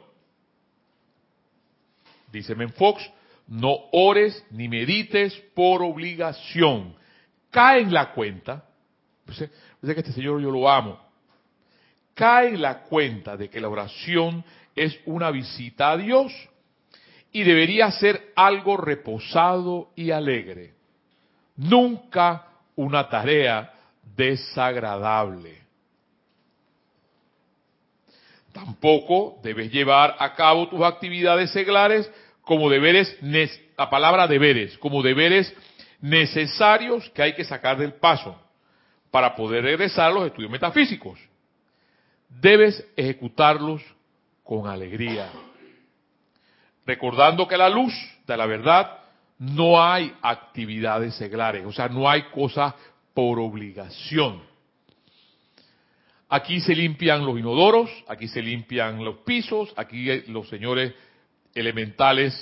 Dice 2.33 2.55
Fox, 2.69 3.11
no 3.47 3.75
ores 3.93 4.45
ni 4.51 4.69
medites 4.69 5.35
por 5.55 5.83
obligación. 5.83 6.95
Cae 7.51 7.81
en 7.81 7.93
la 7.93 8.13
cuenta. 8.13 8.65
Pues, 9.25 9.39
pues 9.81 9.95
que 9.95 10.01
este 10.01 10.13
señor 10.13 10.41
yo 10.41 10.51
lo 10.51 10.69
amo. 10.69 11.01
Cae 12.15 12.49
en 12.49 12.63
la 12.63 12.83
cuenta 12.83 13.37
de 13.37 13.49
que 13.49 13.61
la 13.61 13.69
oración 13.69 14.45
es 14.75 14.99
una 15.07 15.31
visita 15.31 15.93
a 15.93 15.97
Dios 15.97 16.33
y 17.33 17.43
debería 17.43 17.91
ser 17.91 18.33
algo 18.37 18.77
reposado 18.77 19.91
y 19.95 20.11
alegre. 20.11 20.75
Nunca 21.57 22.47
una 22.77 23.09
tarea 23.09 23.73
desagradable. 24.17 25.68
Tampoco 28.65 29.39
debes 29.43 29.71
llevar 29.71 30.17
a 30.19 30.35
cabo 30.35 30.69
tus 30.69 30.83
actividades 30.83 31.51
seglares 31.53 32.11
como 32.43 32.69
deberes, 32.69 33.17
la 33.77 33.89
palabra 33.89 34.27
deberes, 34.27 34.77
como 34.79 35.03
deberes 35.03 35.55
necesarios 36.01 37.09
que 37.11 37.23
hay 37.23 37.35
que 37.35 37.45
sacar 37.45 37.79
del 37.79 37.95
paso 37.95 38.37
para 39.11 39.35
poder 39.37 39.65
regresar 39.65 40.11
a 40.11 40.15
los 40.15 40.27
estudios 40.27 40.51
metafísicos. 40.51 41.19
Debes 42.29 42.85
ejecutarlos 42.97 43.83
con 44.43 44.67
alegría, 44.67 45.31
recordando 46.85 47.47
que 47.47 47.55
a 47.55 47.59
la 47.59 47.69
luz 47.69 47.95
de 48.27 48.37
la 48.37 48.47
verdad 48.47 48.99
no 49.39 49.81
hay 49.81 50.13
actividades 50.21 51.15
seglares, 51.15 51.65
o 51.65 51.73
sea, 51.73 51.89
no 51.89 52.11
hay 52.11 52.23
cosas 52.31 52.75
por 53.15 53.39
obligación. 53.39 54.43
Aquí 56.29 56.61
se 56.61 56.75
limpian 56.75 57.25
los 57.25 57.39
inodoros, 57.39 57.91
aquí 58.07 58.29
se 58.29 58.43
limpian 58.43 59.03
los 59.03 59.19
pisos, 59.19 59.73
aquí 59.77 60.23
los 60.27 60.49
señores 60.49 60.93
elementales 61.55 62.35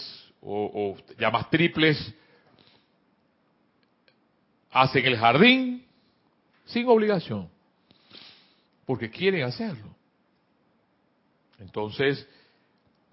o, 0.42 0.96
llamas 1.18 1.48
triples 1.50 2.14
hacen 4.70 5.06
el 5.06 5.16
jardín 5.16 5.84
sin 6.66 6.86
obligación, 6.88 7.48
porque 8.84 9.08
quieren 9.08 9.44
hacerlo. 9.44 9.94
Entonces, 11.58 12.28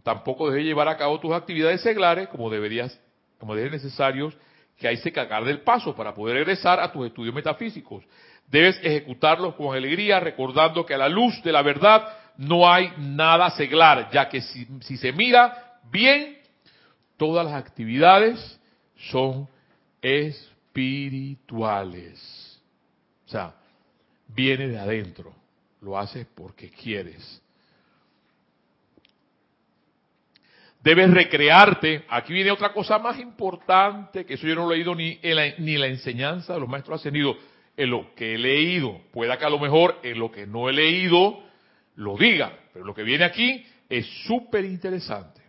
tampoco 0.04 0.50
debes 0.50 0.66
llevar 0.66 0.88
a 0.88 0.98
cabo 0.98 1.20
tus 1.20 1.32
actividades 1.32 1.82
seglares 1.82 2.28
como 2.30 2.50
deberías, 2.50 3.00
como 3.40 3.56
debes 3.56 3.72
necesarios 3.72 4.36
que 4.78 4.88
hay 4.88 5.00
que 5.00 5.14
cagar 5.14 5.46
del 5.46 5.62
paso 5.62 5.96
para 5.96 6.14
poder 6.14 6.36
regresar 6.36 6.80
a 6.80 6.92
tus 6.92 7.06
estudios 7.08 7.34
metafísicos. 7.34 8.04
Debes 8.48 8.80
ejecutarlos 8.84 9.56
con 9.56 9.76
alegría, 9.76 10.20
recordando 10.20 10.86
que 10.86 10.94
a 10.94 10.98
la 10.98 11.10
luz 11.10 11.42
de 11.44 11.52
la 11.52 11.64
verdad 11.64 12.08
no 12.38 12.72
hay 12.72 12.94
nada 12.98 13.50
seglar, 13.52 14.10
ya 14.12 14.28
que 14.30 14.42
si, 14.42 14.98
se 14.98 15.12
mira 15.12 15.80
bien, 15.92 16.38
todas 17.18 17.46
las 17.46 17.56
actividades 17.56 18.60
son 19.10 19.50
espirituales. 20.02 22.62
O 23.26 23.30
sea, 23.30 23.56
viene 24.28 24.68
de 24.68 24.80
adentro, 24.80 25.34
lo 25.82 25.98
haces 25.98 26.28
porque 26.36 26.70
quieres. 26.70 27.42
Debes 30.84 31.12
recrearte. 31.12 32.04
Aquí 32.10 32.34
viene 32.34 32.52
otra 32.52 32.74
cosa 32.74 33.00
más 33.00 33.18
importante, 33.20 34.26
que 34.26 34.34
eso 34.34 34.46
yo 34.46 34.56
no 34.56 34.66
lo 34.66 34.74
he 34.74 34.78
leído 34.78 34.94
ni 34.94 35.18
en 35.22 35.36
la, 35.36 35.54
ni 35.60 35.78
la 35.78 35.88
enseñanza 35.88 36.54
de 36.54 36.60
los 36.60 36.68
maestros 36.68 37.00
ascendidos, 37.00 37.38
en 37.76 37.90
lo 37.90 38.14
que 38.16 38.36
he 38.36 38.38
leído. 38.38 39.02
Pueda 39.12 39.38
que 39.38 39.46
a 39.46 39.50
lo 39.50 39.60
mejor 39.60 40.00
en 40.04 40.20
lo 40.20 40.32
que 40.32 40.46
no 40.46 40.70
he 40.70 40.74
leído 40.74 41.44
lo 41.96 42.18
diga, 42.18 42.58
pero 42.74 42.86
lo 42.86 42.94
que 42.94 43.04
viene 43.04 43.24
aquí 43.24 43.66
es 43.90 44.06
súper 44.26 44.66
interesante. 44.66 45.42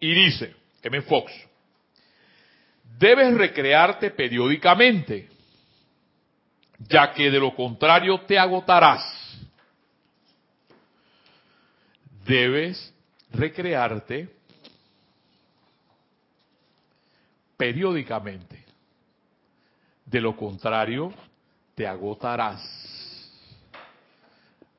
Y 0.00 0.12
dice, 0.14 0.54
M. 0.82 1.00
Fox, 1.02 1.32
debes 2.98 3.34
recrearte 3.34 4.10
periódicamente, 4.10 5.28
ya 6.78 7.12
que 7.12 7.30
de 7.30 7.40
lo 7.40 7.54
contrario 7.54 8.20
te 8.26 8.38
agotarás 8.38 9.24
debes 12.26 12.92
recrearte 13.32 14.28
periódicamente. 17.56 18.64
De 20.06 20.20
lo 20.20 20.36
contrario, 20.36 21.12
te 21.74 21.86
agotarás. 21.86 22.60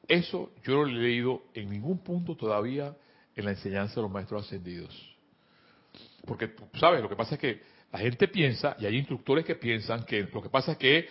Eso 0.08 0.52
yo 0.64 0.76
no 0.76 0.84
lo 0.84 0.90
he 0.90 1.02
leído 1.02 1.44
en 1.54 1.70
ningún 1.70 2.00
punto 2.00 2.36
todavía 2.36 2.96
en 3.36 3.46
la 3.46 3.52
enseñanza 3.52 3.96
de 3.96 4.04
los 4.04 4.12
maestros 4.12 4.46
ascendidos. 4.46 5.16
Porque, 6.26 6.52
¿sabes? 6.80 7.02
Lo 7.02 7.10
que 7.10 7.16
pasa 7.16 7.36
es 7.36 7.42
que 7.42 7.62
la 7.92 8.00
gente 8.00 8.28
piensa, 8.28 8.76
y 8.80 8.86
hay 8.86 8.98
instructores 8.98 9.46
que 9.46 9.56
piensan 9.56 10.04
que 10.04 10.28
lo 10.32 10.42
que 10.42 10.50
pasa 10.50 10.74
es 10.74 10.78
que 10.78 11.08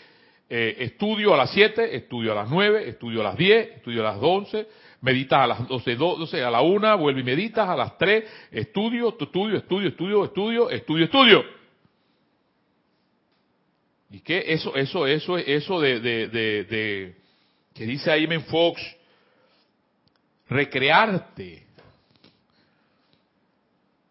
eh, 0.48 0.76
estudio 0.80 1.34
a 1.34 1.36
las 1.36 1.50
7, 1.50 1.96
estudio 1.96 2.32
a 2.32 2.34
las 2.34 2.50
9, 2.50 2.88
estudio 2.88 3.20
a 3.20 3.24
las 3.24 3.36
10, 3.36 3.76
estudio 3.76 4.06
a 4.06 4.12
las 4.12 4.18
11, 4.20 4.66
meditas 5.04 5.38
a 5.38 5.46
las 5.46 5.68
12, 5.68 5.96
12, 5.96 6.42
a 6.42 6.50
la 6.50 6.62
1, 6.62 6.98
vuelve 6.98 7.20
y 7.20 7.24
meditas 7.24 7.68
a 7.68 7.76
las 7.76 7.96
3, 7.98 8.24
estudio, 8.50 9.10
estudio, 9.10 9.58
estudio, 9.58 9.88
estudio, 9.88 10.24
estudio, 10.24 10.70
estudio, 10.70 11.04
estudio. 11.04 11.44
¿Y 14.10 14.20
qué? 14.20 14.44
Eso, 14.48 14.74
eso, 14.74 15.06
eso, 15.06 15.36
eso 15.36 15.80
de, 15.80 16.00
de, 16.00 16.28
de, 16.28 16.64
de 16.64 17.16
que 17.74 17.84
dice 17.84 18.14
en 18.14 18.44
Fox, 18.44 18.80
recrearte. 20.48 21.66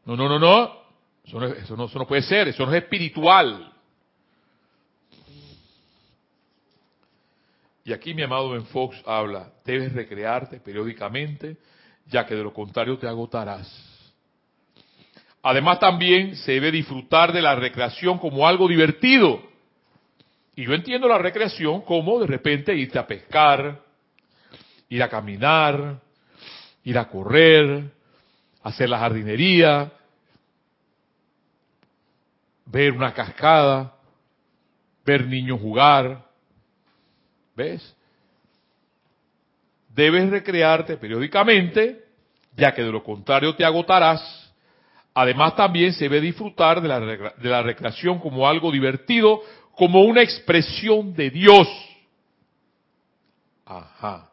No, 0.05 0.15
no, 0.15 0.29
no, 0.29 0.37
no. 0.37 0.83
Eso 1.25 1.39
no, 1.39 1.47
eso 1.47 1.75
no, 1.75 1.85
eso 1.85 1.99
no 1.99 2.05
puede 2.05 2.21
ser, 2.21 2.49
eso 2.49 2.65
no 2.65 2.73
es 2.73 2.83
espiritual. 2.83 3.72
Y 7.85 7.91
aquí 7.91 8.13
mi 8.13 8.23
amado 8.23 8.51
Ben 8.51 8.65
Fox 8.65 9.01
habla, 9.05 9.51
debes 9.65 9.91
recrearte 9.93 10.59
periódicamente, 10.59 11.57
ya 12.07 12.25
que 12.25 12.35
de 12.35 12.43
lo 12.43 12.53
contrario 12.53 12.97
te 12.97 13.07
agotarás. 13.07 13.93
Además 15.41 15.79
también 15.79 16.37
se 16.37 16.53
debe 16.53 16.71
disfrutar 16.71 17.33
de 17.33 17.41
la 17.41 17.55
recreación 17.55 18.17
como 18.17 18.47
algo 18.47 18.67
divertido. 18.67 19.41
Y 20.55 20.65
yo 20.65 20.73
entiendo 20.73 21.07
la 21.09 21.17
recreación 21.17 21.81
como 21.81 22.19
de 22.19 22.27
repente 22.27 22.73
irte 22.73 22.97
a 22.97 23.05
pescar, 23.05 23.81
ir 24.87 25.03
a 25.03 25.09
caminar, 25.09 25.99
ir 26.85 26.97
a 26.97 27.09
correr, 27.09 27.91
hacer 28.61 28.87
la 28.87 28.99
jardinería, 28.99 29.91
ver 32.65 32.93
una 32.93 33.13
cascada, 33.13 33.93
ver 35.05 35.27
niños 35.27 35.59
jugar, 35.59 36.25
¿Ves? 37.55 37.95
Debes 39.89 40.29
recrearte 40.29 40.97
periódicamente, 40.97 42.03
ya 42.55 42.73
que 42.73 42.83
de 42.83 42.91
lo 42.91 43.03
contrario 43.03 43.55
te 43.55 43.63
agotarás. 43.63 44.51
Además 45.13 45.55
también 45.55 45.93
se 45.93 46.05
debe 46.05 46.19
disfrutar 46.19 46.81
de 46.81 46.87
la, 46.87 46.99
de 46.99 47.49
la 47.49 47.61
recreación 47.61 48.19
como 48.19 48.47
algo 48.47 48.71
divertido, 48.71 49.41
como 49.75 50.01
una 50.01 50.23
expresión 50.23 51.13
de 51.13 51.29
Dios. 51.29 51.67
Ajá. 53.65 54.29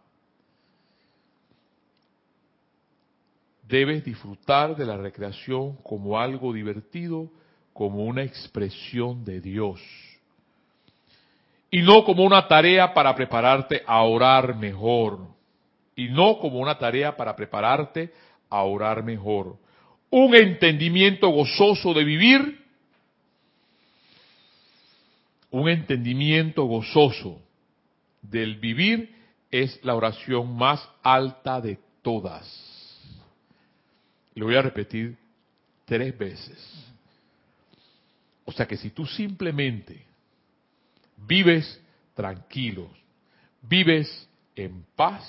Debes 3.68 4.02
disfrutar 4.04 4.74
de 4.74 4.86
la 4.86 4.96
recreación 4.96 5.76
como 5.76 6.18
algo 6.18 6.52
divertido, 6.52 7.30
como 7.74 8.04
una 8.04 8.22
expresión 8.22 9.24
de 9.24 9.40
Dios 9.40 9.80
y 11.70 11.82
no 11.82 12.04
como 12.04 12.24
una 12.24 12.48
tarea 12.48 12.92
para 12.92 13.14
prepararte 13.14 13.82
a 13.86 14.02
orar 14.02 14.56
mejor, 14.56 15.28
y 15.94 16.08
no 16.08 16.38
como 16.38 16.58
una 16.58 16.78
tarea 16.78 17.16
para 17.16 17.36
prepararte 17.36 18.12
a 18.48 18.62
orar 18.62 19.04
mejor. 19.04 19.56
Un 20.10 20.34
entendimiento 20.34 21.28
gozoso 21.28 21.94
de 21.94 22.04
vivir. 22.04 22.60
Un 25.50 25.68
entendimiento 25.68 26.64
gozoso 26.64 27.40
del 28.22 28.56
vivir 28.56 29.14
es 29.50 29.78
la 29.84 29.94
oración 29.94 30.56
más 30.56 30.88
alta 31.02 31.60
de 31.60 31.78
todas. 32.02 32.46
Lo 34.34 34.46
voy 34.46 34.56
a 34.56 34.62
repetir 34.62 35.16
tres 35.84 36.16
veces. 36.16 36.92
O 38.44 38.52
sea 38.52 38.66
que 38.66 38.76
si 38.76 38.90
tú 38.90 39.06
simplemente 39.06 40.09
vives 41.26 41.80
tranquilo, 42.14 42.90
vives 43.62 44.28
en 44.54 44.84
paz, 44.96 45.24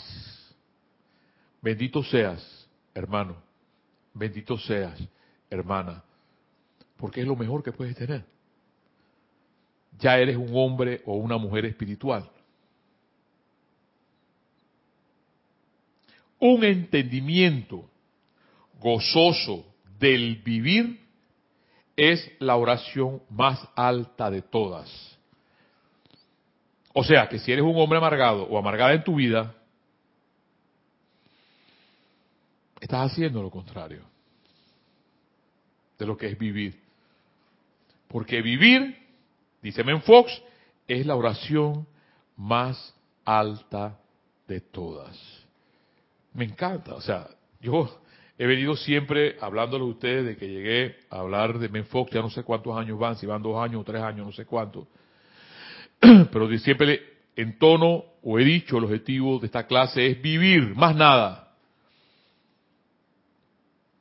bendito 1.62 2.04
seas, 2.04 2.67
hermano, 2.93 3.36
bendito 4.13 4.58
seas, 4.58 4.99
hermana, 5.49 6.04
porque 6.97 7.21
es 7.21 7.27
lo 7.27 7.36
mejor 7.36 7.63
que 7.63 7.71
puedes 7.71 7.95
tener. 7.95 8.25
Ya 9.99 10.17
eres 10.17 10.38
un 10.38 10.49
hombre 10.54 11.01
o 11.06 11.15
una 11.15 11.38
mujer 11.38 11.65
espiritual. 11.65 12.30
Un 16.39 16.63
entendimiento 16.63 17.88
gozoso 18.80 19.65
del 19.99 20.38
vivir 20.38 20.99
es 21.95 22.32
la 22.39 22.56
oración 22.56 23.21
más 23.30 23.60
alta 23.75 24.32
de 24.32 24.41
todas. 24.41 24.89
O 26.93 27.04
sea, 27.04 27.30
que 27.30 27.39
si 27.39 27.51
eres 27.51 27.63
un 27.63 27.77
hombre 27.77 27.97
amargado 27.97 28.43
o 28.43 28.58
amargada 28.58 28.93
en 28.93 29.04
tu 29.04 29.15
vida, 29.15 29.56
estás 32.80 33.12
haciendo 33.12 33.41
lo 33.41 33.49
contrario 33.49 34.04
de 35.97 36.06
lo 36.06 36.17
que 36.17 36.27
es 36.27 36.38
vivir. 36.38 36.80
Porque 38.08 38.41
vivir, 38.41 38.97
dice 39.62 39.84
Fox, 39.99 40.41
es 40.88 41.06
la 41.06 41.15
oración 41.15 41.88
más 42.36 42.93
alta 43.23 43.97
de 44.47 44.60
todas. 44.60 45.17
Me 46.34 46.45
encanta, 46.45 46.95
o 46.95 47.01
sea, 47.01 47.27
yo 47.62 48.01
he 48.38 48.47
venido 48.47 48.75
siempre 48.75 49.38
hablándole 49.39 49.84
a 49.84 49.88
ustedes 49.88 50.25
de 50.25 50.38
que 50.38 50.47
llegué 50.47 50.97
a 51.10 51.19
hablar 51.19 51.60
de 51.60 51.69
Menfox, 51.69 52.12
ya 52.12 52.21
no 52.21 52.30
sé 52.30 52.43
cuántos 52.43 52.75
años 52.75 52.97
van, 52.97 53.15
si 53.15 53.25
van 53.25 53.41
dos 53.41 53.58
años 53.58 53.82
o 53.82 53.84
tres 53.84 54.01
años, 54.01 54.25
no 54.25 54.32
sé 54.32 54.45
cuántos. 54.45 54.88
Pero 56.31 56.57
siempre 56.57 57.01
en 57.35 57.57
tono, 57.57 58.03
o 58.23 58.39
he 58.39 58.43
dicho, 58.43 58.77
el 58.77 58.85
objetivo 58.85 59.39
de 59.39 59.45
esta 59.45 59.67
clase 59.67 60.07
es 60.07 60.21
vivir, 60.21 60.75
más 60.75 60.95
nada. 60.95 61.53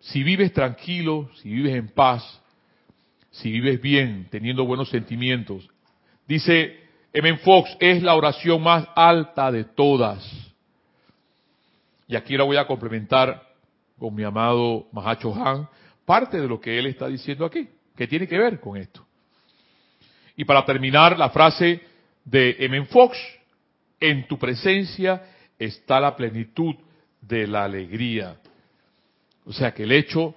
Si 0.00 0.22
vives 0.22 0.52
tranquilo, 0.52 1.30
si 1.36 1.50
vives 1.50 1.74
en 1.74 1.88
paz, 1.88 2.40
si 3.30 3.52
vives 3.52 3.80
bien, 3.80 4.28
teniendo 4.30 4.64
buenos 4.64 4.88
sentimientos, 4.88 5.68
dice 6.26 6.80
M. 7.12 7.36
Fox, 7.38 7.76
es 7.80 8.02
la 8.02 8.14
oración 8.14 8.62
más 8.62 8.88
alta 8.96 9.52
de 9.52 9.64
todas. 9.64 10.26
Y 12.08 12.16
aquí 12.16 12.36
la 12.36 12.44
voy 12.44 12.56
a 12.56 12.66
complementar 12.66 13.42
con 13.98 14.14
mi 14.14 14.24
amado 14.24 14.86
Mahacho 14.92 15.34
Han, 15.34 15.68
parte 16.04 16.40
de 16.40 16.48
lo 16.48 16.60
que 16.60 16.78
él 16.78 16.86
está 16.86 17.06
diciendo 17.06 17.44
aquí, 17.44 17.68
que 17.94 18.08
tiene 18.08 18.26
que 18.26 18.38
ver 18.38 18.58
con 18.58 18.76
esto. 18.76 19.06
Y 20.34 20.44
para 20.44 20.64
terminar, 20.64 21.18
la 21.18 21.28
frase 21.30 21.89
de 22.30 22.56
M. 22.60 22.86
Fox, 22.86 23.18
en 23.98 24.26
tu 24.28 24.38
presencia 24.38 25.22
está 25.58 25.98
la 26.00 26.14
plenitud 26.14 26.74
de 27.20 27.46
la 27.46 27.64
alegría. 27.64 28.40
O 29.44 29.52
sea 29.52 29.74
que 29.74 29.82
el 29.82 29.92
hecho 29.92 30.36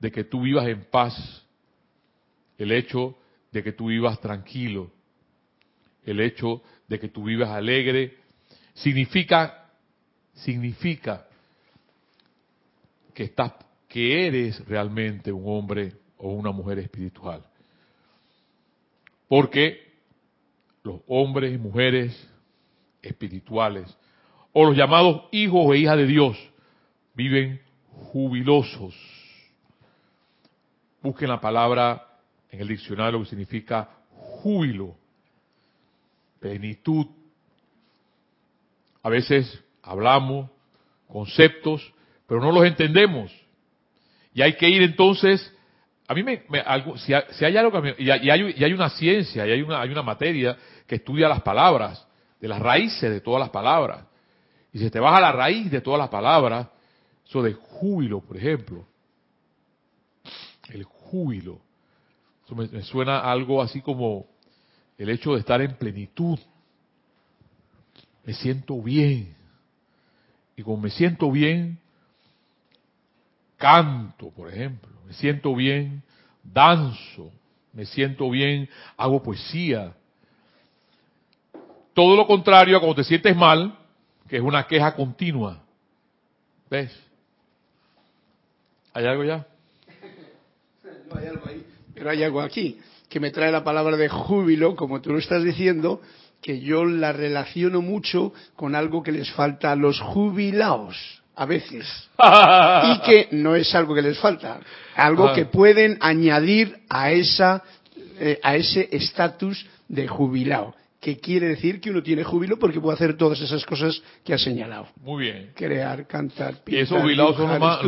de 0.00 0.10
que 0.10 0.24
tú 0.24 0.42
vivas 0.42 0.66
en 0.66 0.84
paz, 0.84 1.46
el 2.58 2.72
hecho 2.72 3.16
de 3.52 3.62
que 3.62 3.72
tú 3.72 3.86
vivas 3.86 4.20
tranquilo, 4.20 4.90
el 6.04 6.20
hecho 6.20 6.62
de 6.88 6.98
que 6.98 7.08
tú 7.08 7.24
vivas 7.24 7.50
alegre, 7.50 8.16
significa, 8.74 9.70
significa 10.34 11.26
que 13.14 13.24
estás, 13.24 13.52
que 13.88 14.26
eres 14.26 14.66
realmente 14.66 15.30
un 15.30 15.44
hombre 15.46 15.92
o 16.16 16.32
una 16.32 16.50
mujer 16.50 16.80
espiritual. 16.80 17.44
Porque 19.28 19.87
los 20.88 21.00
hombres 21.06 21.54
y 21.54 21.58
mujeres 21.58 22.28
espirituales, 23.02 23.96
o 24.52 24.64
los 24.64 24.76
llamados 24.76 25.24
hijos 25.30 25.74
e 25.74 25.78
hijas 25.78 25.96
de 25.96 26.06
Dios, 26.06 26.36
viven 27.14 27.60
jubilosos. 27.92 28.94
Busquen 31.02 31.28
la 31.28 31.40
palabra 31.40 32.06
en 32.50 32.60
el 32.60 32.68
diccionario 32.68 33.20
que 33.20 33.26
significa 33.26 33.88
júbilo, 34.10 34.96
plenitud. 36.40 37.06
A 39.02 39.08
veces 39.08 39.62
hablamos 39.82 40.50
conceptos 41.06 41.92
pero 42.28 42.42
no 42.42 42.52
los 42.52 42.64
entendemos. 42.64 43.32
Y 44.34 44.42
hay 44.42 44.52
que 44.52 44.68
ir 44.68 44.82
entonces, 44.82 45.52
a 46.10 46.14
mí 46.14 46.22
me, 46.22 46.42
si, 46.96 47.44
hay 47.44 47.56
algo 47.58 47.82
que 47.82 47.94
y, 47.98 48.10
hay, 48.10 48.54
y, 48.56 48.64
hay, 48.64 48.72
una 48.72 48.88
ciencia, 48.88 49.46
y 49.46 49.50
hay 49.50 49.60
una, 49.60 49.82
hay 49.82 49.90
una 49.90 50.02
materia 50.02 50.56
que 50.86 50.94
estudia 50.94 51.28
las 51.28 51.42
palabras, 51.42 52.06
de 52.40 52.48
las 52.48 52.58
raíces 52.60 53.10
de 53.10 53.20
todas 53.20 53.40
las 53.40 53.50
palabras. 53.50 54.06
Y 54.72 54.78
si 54.78 54.88
te 54.90 55.00
vas 55.00 55.18
a 55.18 55.20
la 55.20 55.32
raíz 55.32 55.70
de 55.70 55.82
todas 55.82 55.98
las 55.98 56.08
palabras, 56.08 56.66
eso 57.28 57.42
de 57.42 57.52
júbilo, 57.52 58.22
por 58.22 58.38
ejemplo, 58.38 58.86
el 60.70 60.84
júbilo, 60.84 61.60
eso 62.42 62.54
me, 62.54 62.66
me 62.68 62.82
suena 62.84 63.20
algo 63.20 63.60
así 63.60 63.82
como 63.82 64.28
el 64.96 65.10
hecho 65.10 65.34
de 65.34 65.40
estar 65.40 65.60
en 65.60 65.76
plenitud. 65.76 66.38
Me 68.24 68.32
siento 68.32 68.80
bien. 68.80 69.36
Y 70.56 70.62
como 70.62 70.78
me 70.78 70.90
siento 70.90 71.30
bien, 71.30 71.78
canto, 73.58 74.30
por 74.30 74.50
ejemplo, 74.50 74.88
me 75.06 75.12
siento 75.12 75.54
bien, 75.54 76.02
danzo, 76.42 77.32
me 77.72 77.84
siento 77.84 78.30
bien, 78.30 78.68
hago 78.96 79.22
poesía. 79.22 79.94
Todo 81.92 82.16
lo 82.16 82.26
contrario 82.26 82.76
a 82.76 82.80
cuando 82.80 83.02
te 83.02 83.04
sientes 83.04 83.36
mal, 83.36 83.76
que 84.28 84.36
es 84.36 84.42
una 84.42 84.66
queja 84.66 84.94
continua. 84.94 85.60
¿Ves? 86.70 86.96
¿Hay 88.94 89.04
algo 89.04 89.24
ya? 89.24 89.46
No 91.10 91.18
hay 91.18 91.26
algo 91.26 91.48
ahí, 91.48 91.66
pero 91.94 92.10
hay 92.10 92.22
algo 92.22 92.40
aquí 92.40 92.78
que 93.08 93.20
me 93.20 93.30
trae 93.30 93.50
la 93.50 93.64
palabra 93.64 93.96
de 93.96 94.08
júbilo, 94.08 94.76
como 94.76 95.00
tú 95.00 95.12
lo 95.12 95.18
estás 95.18 95.42
diciendo, 95.42 96.02
que 96.42 96.60
yo 96.60 96.84
la 96.84 97.12
relaciono 97.12 97.80
mucho 97.80 98.32
con 98.54 98.74
algo 98.74 99.02
que 99.02 99.12
les 99.12 99.32
falta 99.32 99.72
a 99.72 99.76
los 99.76 99.98
jubilados 100.00 101.17
a 101.38 101.46
veces. 101.46 101.86
y 102.18 102.98
que 103.00 103.28
no 103.32 103.54
es 103.54 103.74
algo 103.74 103.94
que 103.94 104.02
les 104.02 104.18
falta, 104.18 104.60
algo 104.96 105.32
que 105.32 105.46
pueden 105.46 105.96
añadir 106.00 106.80
a 106.88 107.12
esa 107.12 107.62
eh, 108.20 108.40
a 108.42 108.56
ese 108.56 108.88
estatus 108.90 109.64
de 109.86 110.08
jubilado, 110.08 110.74
que 111.00 111.18
quiere 111.18 111.48
decir 111.48 111.80
que 111.80 111.90
uno 111.90 112.02
tiene 112.02 112.24
júbilo 112.24 112.58
porque 112.58 112.80
puede 112.80 112.96
hacer 112.96 113.16
todas 113.16 113.40
esas 113.40 113.64
cosas 113.64 114.02
que 114.24 114.34
ha 114.34 114.38
señalado. 114.38 114.88
Muy 115.02 115.24
bien. 115.24 115.50
Crear, 115.54 116.04
cantar, 116.08 116.56
pintar, 116.64 116.74
Y 116.74 116.78
esos 116.78 117.00
jubilados 117.00 117.36
son 117.36 117.58
más, 117.60 117.80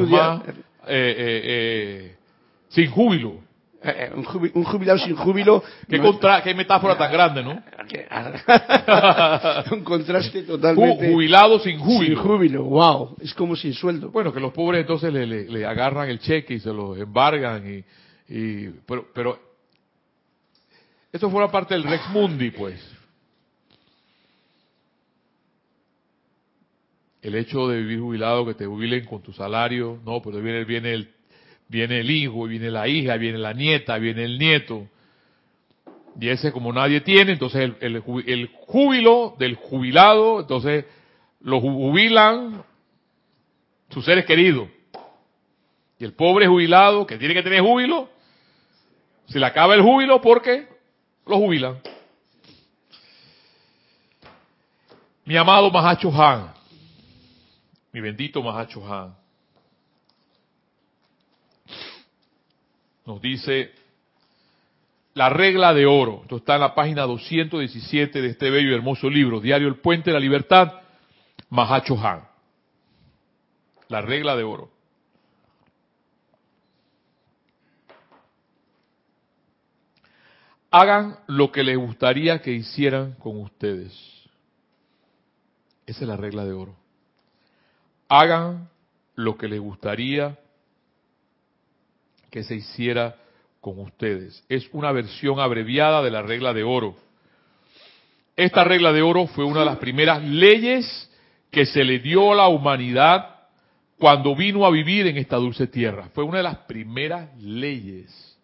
eh, 0.87 0.87
eh, 0.87 2.17
sin 2.69 2.91
júbilo. 2.91 3.41
Eh, 3.83 3.95
eh, 3.97 4.11
un, 4.15 4.25
jubilado 4.65 4.99
sin 4.99 5.17
júbilo. 5.17 5.65
¿Qué, 5.89 5.99
contra, 5.99 6.43
qué 6.43 6.55
metáfora 6.55 6.99
tan 6.99 7.11
grande, 7.11 7.43
¿no? 7.43 7.53
un 9.73 9.85
contraste 9.85 10.43
totalmente. 10.43 11.11
Jubilado 11.11 11.59
sin 11.61 11.79
júbilo. 11.79 12.15
Sin 12.15 12.17
júbilo, 12.17 12.65
wow. 12.65 13.17
Es 13.23 13.33
como 13.33 13.57
sin 13.57 13.73
sueldo. 13.73 14.11
Bueno, 14.11 14.35
que 14.35 14.41
los 14.41 14.53
pobres 14.53 14.83
entonces 14.83 15.11
le, 15.11 15.27
le, 15.27 15.65
agarran 15.65 16.11
el 16.11 16.19
cheque 16.19 16.55
y 16.55 16.61
se 16.61 16.71
lo 16.71 16.95
embargan. 16.95 17.65
Y, 17.67 17.83
y, 18.35 18.69
pero, 18.87 19.09
pero 19.15 19.41
eso 21.11 21.31
fuera 21.31 21.51
parte 21.51 21.75
del 21.75 21.85
Rex 21.85 22.11
Mundi, 22.11 22.51
pues. 22.51 22.87
El 27.23 27.35
hecho 27.35 27.67
de 27.67 27.79
vivir 27.79 28.01
jubilado, 28.01 28.45
que 28.45 28.55
te 28.55 28.67
jubilen 28.67 29.07
con 29.07 29.23
tu 29.23 29.33
salario, 29.33 29.99
no, 30.05 30.21
pero 30.21 30.43
viene, 30.43 30.65
viene 30.65 30.93
el 30.93 31.15
viene 31.71 32.01
el 32.01 32.11
hijo, 32.11 32.47
viene 32.47 32.69
la 32.69 32.89
hija, 32.89 33.17
viene 33.17 33.39
la 33.39 33.53
nieta, 33.53 33.97
viene 33.97 34.25
el 34.25 34.39
nieto. 34.39 34.89
Y 36.21 36.29
ese 36.29 36.51
como 36.51 36.73
nadie 36.73 37.01
tiene, 37.01 37.33
entonces 37.33 37.73
el, 37.81 38.01
júbilo 38.01 39.37
del 39.39 39.55
jubilado, 39.55 40.41
entonces 40.41 40.85
lo 41.41 41.61
jubilan 41.61 42.65
sus 43.89 44.05
seres 44.05 44.27
queridos. 44.27 44.69
Y 46.01 46.05
el 46.05 46.13
pobre 46.13 46.49
jubilado, 46.49 47.07
que 47.07 47.17
tiene 47.17 47.35
que 47.35 47.43
tener 47.43 47.61
júbilo, 47.61 48.09
se 49.29 49.39
le 49.39 49.47
acaba 49.47 49.75
el 49.75 49.83
júbilo 49.83 50.21
porque 50.21 50.67
lo 51.25 51.37
jubilan. 51.37 51.79
Mi 55.25 55.37
amado 55.37 55.71
Mahacho 55.71 56.11
Han, 56.13 56.53
mi 57.93 58.01
bendito 58.01 58.43
Mahacho 58.43 58.85
Han, 58.93 59.20
nos 63.11 63.21
dice 63.21 63.73
la 65.15 65.31
regla 65.31 65.75
de 65.75 65.85
oro. 65.85 66.21
Esto 66.23 66.37
está 66.37 66.55
en 66.55 66.61
la 66.61 66.77
página 66.77 67.03
217 67.03 68.23
de 68.23 68.29
este 68.29 68.51
bello 68.51 68.71
y 68.71 68.75
hermoso 68.75 69.11
libro, 69.11 69.41
Diario 69.41 69.67
El 69.67 69.81
Puente 69.81 70.11
de 70.11 70.15
la 70.15 70.21
Libertad, 70.21 70.75
Mahacho 71.49 71.99
Han. 71.99 72.23
La 73.89 74.01
regla 74.01 74.37
de 74.37 74.45
oro. 74.45 74.71
Hagan 80.71 81.19
lo 81.27 81.51
que 81.51 81.65
les 81.65 81.77
gustaría 81.77 82.41
que 82.41 82.53
hicieran 82.53 83.15
con 83.15 83.41
ustedes. 83.41 83.93
Esa 85.85 86.03
es 86.03 86.09
la 86.09 86.17
regla 86.17 86.45
de 86.45 86.53
oro. 86.53 86.77
Hagan 88.09 88.71
lo 89.17 89.37
que 89.37 89.49
les 89.49 89.59
gustaría 89.59 90.39
que 92.31 92.43
se 92.43 92.57
hiciera 92.57 93.17
con 93.61 93.79
ustedes. 93.79 94.45
Es 94.49 94.69
una 94.73 94.93
versión 94.93 95.41
abreviada 95.41 96.03
de 96.03 96.11
la 96.11 96.23
regla 96.23 96.53
de 96.53 96.63
oro. 96.63 96.97
Esta 98.37 98.65
regla 98.65 98.93
de 98.93 99.03
oro 99.03 99.27
fue 99.27 99.45
una 99.45 99.61
de 99.61 99.67
las 99.67 99.79
primeras 99.79 100.23
leyes 100.23 101.11
que 101.51 101.67
se 101.67 101.85
le 101.85 101.99
dio 101.99 102.33
a 102.33 102.37
la 102.37 102.49
humanidad 102.49 103.41
cuando 103.99 104.35
vino 104.35 104.65
a 104.65 104.71
vivir 104.71 105.07
en 105.07 105.19
esta 105.19 105.37
dulce 105.37 105.67
tierra. 105.67 106.09
Fue 106.15 106.25
una 106.25 106.39
de 106.39 106.45
las 106.45 106.57
primeras 106.59 107.37
leyes. 107.39 108.39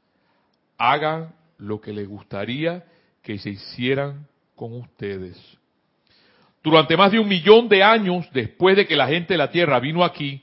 Hagan 0.77 1.35
lo 1.59 1.81
que 1.81 1.92
les 1.92 2.07
gustaría 2.07 2.85
que 3.22 3.38
se 3.38 3.51
hicieran 3.51 4.27
con 4.55 4.75
ustedes. 4.75 5.40
Durante 6.62 6.96
más 6.96 7.12
de 7.12 7.20
un 7.20 7.29
millón 7.29 7.68
de 7.68 7.83
años 7.83 8.29
después 8.33 8.77
de 8.77 8.87
que 8.87 8.96
la 8.96 9.07
gente 9.07 9.35
de 9.35 9.38
la 9.38 9.51
tierra 9.51 9.81
vino 9.81 10.05
aquí, 10.05 10.42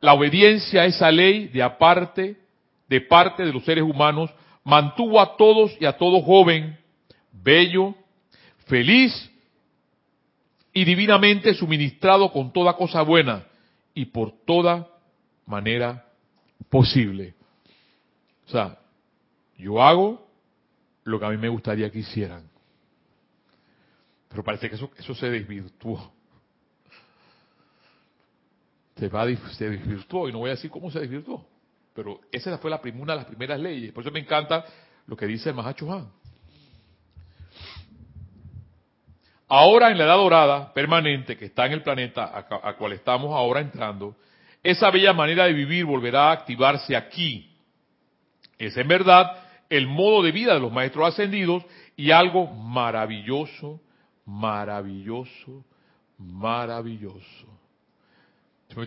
la 0.00 0.14
obediencia 0.14 0.82
a 0.82 0.86
esa 0.86 1.10
ley 1.10 1.48
de 1.48 1.62
aparte, 1.62 2.36
de 2.92 3.00
parte 3.00 3.42
de 3.42 3.54
los 3.54 3.64
seres 3.64 3.84
humanos, 3.84 4.30
mantuvo 4.64 5.18
a 5.18 5.34
todos 5.38 5.74
y 5.80 5.86
a 5.86 5.96
todo 5.96 6.20
joven, 6.20 6.78
bello, 7.32 7.94
feliz 8.66 9.30
y 10.74 10.84
divinamente 10.84 11.54
suministrado 11.54 12.30
con 12.30 12.52
toda 12.52 12.76
cosa 12.76 13.00
buena 13.00 13.46
y 13.94 14.04
por 14.04 14.30
toda 14.44 14.88
manera 15.46 16.04
posible. 16.68 17.34
O 18.46 18.50
sea, 18.50 18.78
yo 19.56 19.82
hago 19.82 20.28
lo 21.04 21.18
que 21.18 21.24
a 21.24 21.30
mí 21.30 21.38
me 21.38 21.48
gustaría 21.48 21.90
que 21.90 22.00
hicieran. 22.00 22.46
Pero 24.28 24.44
parece 24.44 24.68
que 24.68 24.74
eso, 24.74 25.14
se 25.14 25.30
desvirtuó. 25.30 26.12
Se, 28.96 29.08
va, 29.08 29.26
se 29.54 29.70
desvirtuó, 29.70 30.28
y 30.28 30.32
no 30.32 30.40
voy 30.40 30.50
a 30.50 30.56
decir 30.56 30.70
cómo 30.70 30.90
se 30.90 31.00
desvirtuó. 31.00 31.51
Pero 31.94 32.20
esa 32.30 32.56
fue 32.58 32.70
la 32.70 32.80
una 32.94 33.12
de 33.12 33.18
las 33.18 33.26
primeras 33.26 33.60
leyes. 33.60 33.92
Por 33.92 34.02
eso 34.02 34.10
me 34.10 34.20
encanta 34.20 34.64
lo 35.06 35.16
que 35.16 35.26
dice 35.26 35.50
el 35.50 35.54
Mahacho 35.54 35.92
Han. 35.92 36.10
Ahora 39.48 39.90
en 39.90 39.98
la 39.98 40.04
edad 40.04 40.16
dorada 40.16 40.72
permanente 40.72 41.36
que 41.36 41.44
está 41.44 41.66
en 41.66 41.72
el 41.72 41.82
planeta 41.82 42.30
a, 42.34 42.74
cual 42.74 42.92
estamos 42.94 43.34
ahora 43.34 43.60
entrando, 43.60 44.16
esa 44.62 44.90
bella 44.90 45.12
manera 45.12 45.44
de 45.44 45.52
vivir 45.52 45.84
volverá 45.84 46.30
a 46.30 46.32
activarse 46.32 46.96
aquí. 46.96 47.54
Es 48.56 48.74
en 48.78 48.88
verdad 48.88 49.36
el 49.68 49.86
modo 49.86 50.22
de 50.22 50.32
vida 50.32 50.54
de 50.54 50.60
los 50.60 50.72
maestros 50.72 51.08
ascendidos 51.08 51.64
y 51.96 52.10
algo 52.10 52.46
maravilloso, 52.46 53.80
maravilloso, 54.24 55.64
maravilloso. 56.16 57.46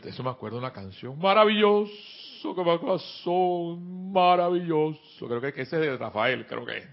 Eso 0.04 0.24
me 0.24 0.32
acuerdo 0.32 0.58
una 0.58 0.74
canción, 0.74 1.20
maravilloso, 1.20 1.94
me 2.54 2.80
corazón, 2.80 4.12
maravilloso. 4.12 5.28
Creo 5.28 5.42
que 5.42 5.50
ese 5.50 5.62
es 5.62 5.72
de 5.72 5.98
Rafael, 5.98 6.46
creo 6.46 6.66
que 6.66 6.84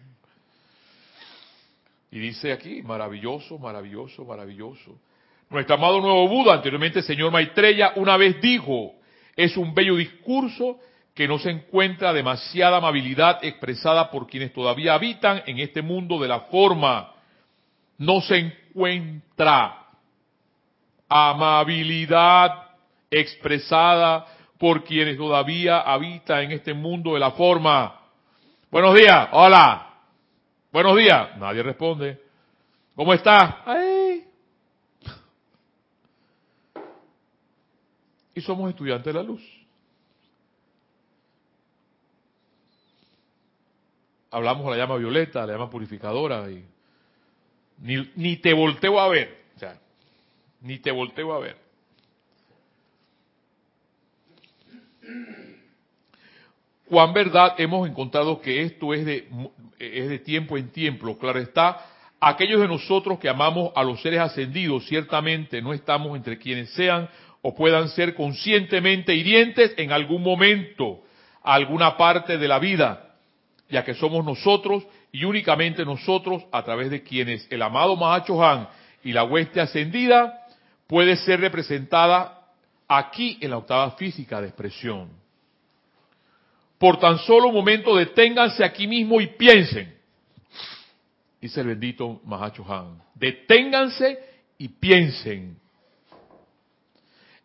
Y 2.11 2.19
dice 2.19 2.53
aquí, 2.53 2.83
maravilloso, 2.83 3.59
maravilloso, 3.59 4.25
maravilloso. 4.25 4.99
Nuestro 5.51 5.75
amado 5.75 6.01
nuevo 6.01 6.29
Buda, 6.29 6.55
anteriormente 6.55 7.03
señor 7.03 7.31
Maitreya, 7.31 7.93
una 7.97 8.17
vez 8.17 8.41
dijo, 8.41 8.95
es 9.37 9.57
un 9.57 9.75
bello 9.75 9.97
discurso 9.97 10.79
que 11.15 11.29
no 11.29 11.39
se 11.39 11.51
encuentra 11.51 12.13
demasiada 12.13 12.79
amabilidad 12.79 13.45
expresada 13.45 14.11
por 14.11 14.27
quienes 14.27 14.53
todavía 14.53 14.95
habitan 14.95 15.43
en 15.47 15.59
este 15.59 15.83
mundo 15.83 16.19
de 16.19 16.29
la 16.29 16.41
forma. 16.41 17.13
No 17.99 18.23
se 18.23 18.39
encuentra 18.39 19.89
amabilidad 21.09 22.71
expresada 23.11 24.27
por 24.63 24.85
quienes 24.85 25.17
todavía 25.17 25.81
habitan 25.81 26.45
en 26.45 26.53
este 26.53 26.73
mundo 26.73 27.15
de 27.15 27.19
la 27.19 27.33
forma. 27.33 28.01
Buenos 28.71 28.95
días, 28.95 29.29
hola. 29.33 29.93
Buenos 30.71 30.97
días. 30.97 31.37
Nadie 31.37 31.65
responde. 31.65 32.23
¿Cómo 32.95 33.13
está? 33.13 33.65
Ay. 33.67 34.25
Y 38.37 38.41
somos 38.41 38.71
estudiantes 38.71 39.13
de 39.13 39.13
la 39.13 39.25
luz. 39.25 39.43
hablamos 44.31 44.65
de 44.65 44.71
la 44.71 44.77
llama 44.77 44.97
violeta, 44.97 45.45
la 45.45 45.55
llama 45.55 45.69
purificadora, 45.69 46.49
y 46.49 46.65
ni, 47.79 48.13
ni 48.15 48.37
te 48.37 48.55
volteo 48.55 48.99
a 49.01 49.09
ver, 49.09 49.45
o 49.57 49.59
sea, 49.59 49.79
ni 50.61 50.79
te 50.79 50.93
volteo 50.93 51.35
a 51.35 51.41
ver. 51.41 51.62
Cuán 56.89 57.13
verdad 57.13 57.55
hemos 57.59 57.89
encontrado 57.89 58.41
que 58.41 58.63
esto 58.63 58.93
es 58.93 59.05
de, 59.05 59.29
es 59.79 60.09
de 60.09 60.19
tiempo 60.19 60.59
en 60.59 60.71
tiempo, 60.71 61.17
claro 61.19 61.39
está, 61.39 61.81
aquellos 62.21 62.61
de 62.61 62.69
nosotros 62.69 63.19
que 63.19 63.29
amamos 63.29 63.73
a 63.75 63.83
los 63.83 64.03
seres 64.03 64.21
ascendidos, 64.21 64.87
ciertamente 64.87 65.63
no 65.63 65.73
estamos 65.73 66.17
entre 66.17 66.39
quienes 66.39 66.71
sean 66.71 67.09
o 67.41 67.55
puedan 67.55 67.89
ser 67.89 68.15
conscientemente 68.15 69.15
hirientes 69.15 69.73
en 69.77 69.91
algún 69.91 70.23
momento, 70.23 71.01
alguna 71.43 71.97
parte 71.97 72.37
de 72.37 72.49
la 72.49 72.59
vida 72.59 73.09
ya 73.73 73.85
que 73.85 73.95
somos 73.95 74.25
nosotros 74.25 74.85
y 75.11 75.25
únicamente 75.25 75.85
nosotros 75.85 76.45
a 76.53 76.63
través 76.63 76.91
de 76.91 77.03
quienes 77.03 77.51
el 77.51 77.63
amado 77.63 77.97
Mahacho 77.97 78.45
Han 78.45 78.69
y 79.03 79.13
la 79.13 79.25
hueste 79.25 79.61
ascendida 79.61 80.41
puede 80.87 81.17
ser 81.17 81.41
representada 81.41 82.42
aquí 82.99 83.39
en 83.41 83.51
la 83.51 83.59
octava 83.59 83.93
física 83.93 84.41
de 84.41 84.49
expresión. 84.49 85.11
Por 86.79 86.99
tan 86.99 87.19
solo 87.19 87.49
un 87.49 87.55
momento 87.55 87.97
deténganse 87.97 88.65
aquí 88.65 88.87
mismo 88.87 89.21
y 89.21 89.29
piensen, 89.29 89.97
dice 91.41 91.61
el 91.61 91.69
bendito 91.69 92.21
Mahacho 92.25 92.65
Han, 92.73 93.01
deténganse 93.15 94.19
y 94.59 94.69
piensen 94.69 95.57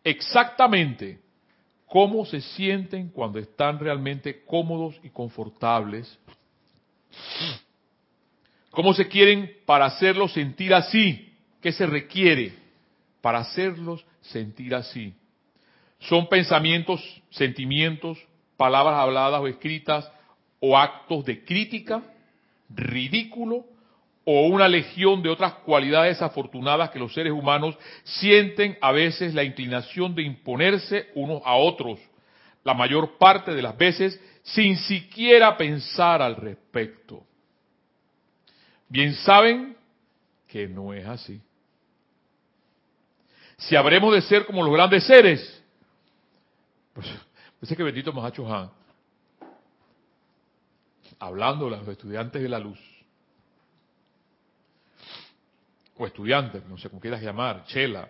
exactamente 0.02 1.20
cómo 1.86 2.24
se 2.26 2.40
sienten 2.40 3.08
cuando 3.08 3.38
están 3.38 3.78
realmente 3.78 4.44
cómodos 4.44 5.00
y 5.02 5.10
confortables, 5.10 6.18
cómo 8.70 8.92
se 8.92 9.06
quieren 9.08 9.50
para 9.64 9.86
hacerlos 9.86 10.32
sentir 10.32 10.74
así, 10.74 11.32
qué 11.60 11.72
se 11.72 11.86
requiere 11.86 12.54
para 13.20 13.38
hacerlos 13.38 14.04
sentir 14.20 14.74
así. 14.74 15.14
Son 16.00 16.28
pensamientos, 16.28 17.00
sentimientos, 17.30 18.18
palabras 18.56 18.96
habladas 18.96 19.40
o 19.40 19.48
escritas 19.48 20.10
o 20.60 20.76
actos 20.76 21.24
de 21.24 21.44
crítica, 21.44 22.02
ridículo 22.68 23.64
o 24.24 24.46
una 24.48 24.68
legión 24.68 25.22
de 25.22 25.30
otras 25.30 25.54
cualidades 25.64 26.20
afortunadas 26.20 26.90
que 26.90 26.98
los 26.98 27.14
seres 27.14 27.32
humanos 27.32 27.76
sienten 28.04 28.76
a 28.80 28.92
veces 28.92 29.34
la 29.34 29.42
inclinación 29.42 30.14
de 30.14 30.22
imponerse 30.22 31.08
unos 31.14 31.40
a 31.44 31.54
otros, 31.54 31.98
la 32.62 32.74
mayor 32.74 33.16
parte 33.16 33.54
de 33.54 33.62
las 33.62 33.76
veces 33.76 34.20
sin 34.42 34.76
siquiera 34.76 35.56
pensar 35.56 36.20
al 36.20 36.36
respecto. 36.36 37.24
Bien 38.88 39.14
saben 39.14 39.76
que 40.46 40.66
no 40.66 40.92
es 40.92 41.06
así. 41.06 41.40
Si 43.56 43.76
habremos 43.76 44.14
de 44.14 44.22
ser 44.22 44.46
como 44.46 44.62
los 44.62 44.72
grandes 44.72 45.04
seres, 45.04 45.62
pues, 46.98 47.14
pues 47.60 47.76
que 47.76 47.82
bendito 47.84 48.12
Mahacho 48.12 48.52
Han, 48.52 48.72
hablando 51.20 51.66
de 51.66 51.76
los 51.76 51.86
estudiantes 51.86 52.42
de 52.42 52.48
la 52.48 52.58
luz, 52.58 52.80
o 55.96 56.04
estudiantes, 56.04 56.64
no 56.66 56.76
sé 56.76 56.88
cómo 56.88 57.00
quieras 57.00 57.22
llamar, 57.22 57.64
chela. 57.66 58.08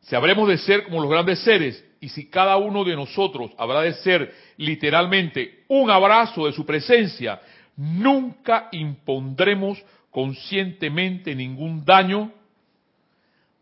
Si 0.00 0.16
habremos 0.16 0.48
de 0.48 0.58
ser 0.58 0.82
como 0.82 1.02
los 1.02 1.08
grandes 1.08 1.38
seres, 1.44 1.84
y 2.00 2.08
si 2.08 2.28
cada 2.28 2.56
uno 2.56 2.82
de 2.82 2.96
nosotros 2.96 3.52
habrá 3.56 3.82
de 3.82 3.94
ser 3.94 4.34
literalmente 4.56 5.62
un 5.68 5.88
abrazo 5.88 6.46
de 6.46 6.52
su 6.52 6.66
presencia, 6.66 7.40
nunca 7.76 8.70
impondremos 8.72 9.80
conscientemente 10.10 11.32
ningún 11.36 11.84
daño, 11.84 12.32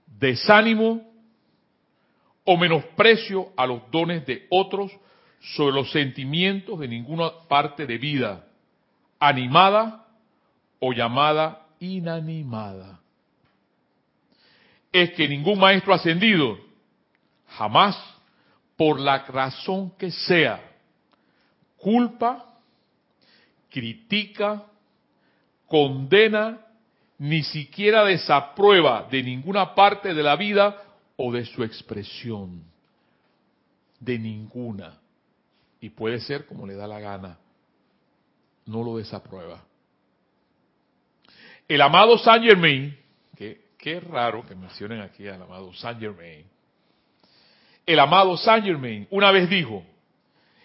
desánimo 0.06 1.09
o 2.44 2.56
menosprecio 2.56 3.52
a 3.56 3.66
los 3.66 3.90
dones 3.90 4.26
de 4.26 4.46
otros 4.50 4.90
sobre 5.40 5.74
los 5.74 5.90
sentimientos 5.90 6.78
de 6.78 6.88
ninguna 6.88 7.30
parte 7.48 7.86
de 7.86 7.98
vida, 7.98 8.44
animada 9.18 10.06
o 10.78 10.92
llamada 10.92 11.66
inanimada. 11.78 13.00
Es 14.92 15.12
que 15.12 15.28
ningún 15.28 15.58
maestro 15.58 15.94
ascendido 15.94 16.58
jamás, 17.48 17.96
por 18.76 18.98
la 18.98 19.18
razón 19.26 19.92
que 19.96 20.10
sea, 20.10 20.60
culpa, 21.76 22.44
critica, 23.70 24.64
condena, 25.66 26.58
ni 27.18 27.42
siquiera 27.42 28.04
desaprueba 28.04 29.06
de 29.10 29.22
ninguna 29.22 29.74
parte 29.74 30.14
de 30.14 30.22
la 30.22 30.36
vida 30.36 30.82
o 31.22 31.30
de 31.30 31.44
su 31.44 31.62
expresión. 31.62 32.64
De 33.98 34.18
ninguna. 34.18 34.98
Y 35.80 35.90
puede 35.90 36.20
ser 36.20 36.46
como 36.46 36.66
le 36.66 36.74
da 36.74 36.86
la 36.86 36.98
gana. 36.98 37.38
No 38.64 38.82
lo 38.82 38.96
desaprueba. 38.96 39.62
El 41.68 41.82
amado 41.82 42.16
Saint 42.18 42.44
Germain, 42.44 42.96
que 43.36 43.68
qué 43.76 44.00
raro 44.00 44.46
que 44.46 44.54
mencionen 44.54 45.00
aquí 45.00 45.28
al 45.28 45.42
amado 45.42 45.72
Saint 45.74 46.00
Germain. 46.00 46.46
El 47.84 48.00
amado 48.00 48.36
Saint 48.38 48.64
Germain 48.64 49.06
una 49.10 49.30
vez 49.30 49.48
dijo, 49.48 49.84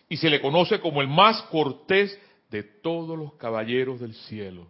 y 0.08 0.18
se 0.18 0.30
le 0.30 0.40
conoce 0.40 0.80
como 0.80 1.02
el 1.02 1.08
más 1.08 1.42
cortés 1.44 2.18
de 2.50 2.64
todos 2.64 3.18
los 3.18 3.34
caballeros 3.34 4.00
del 4.00 4.14
cielo. 4.14 4.68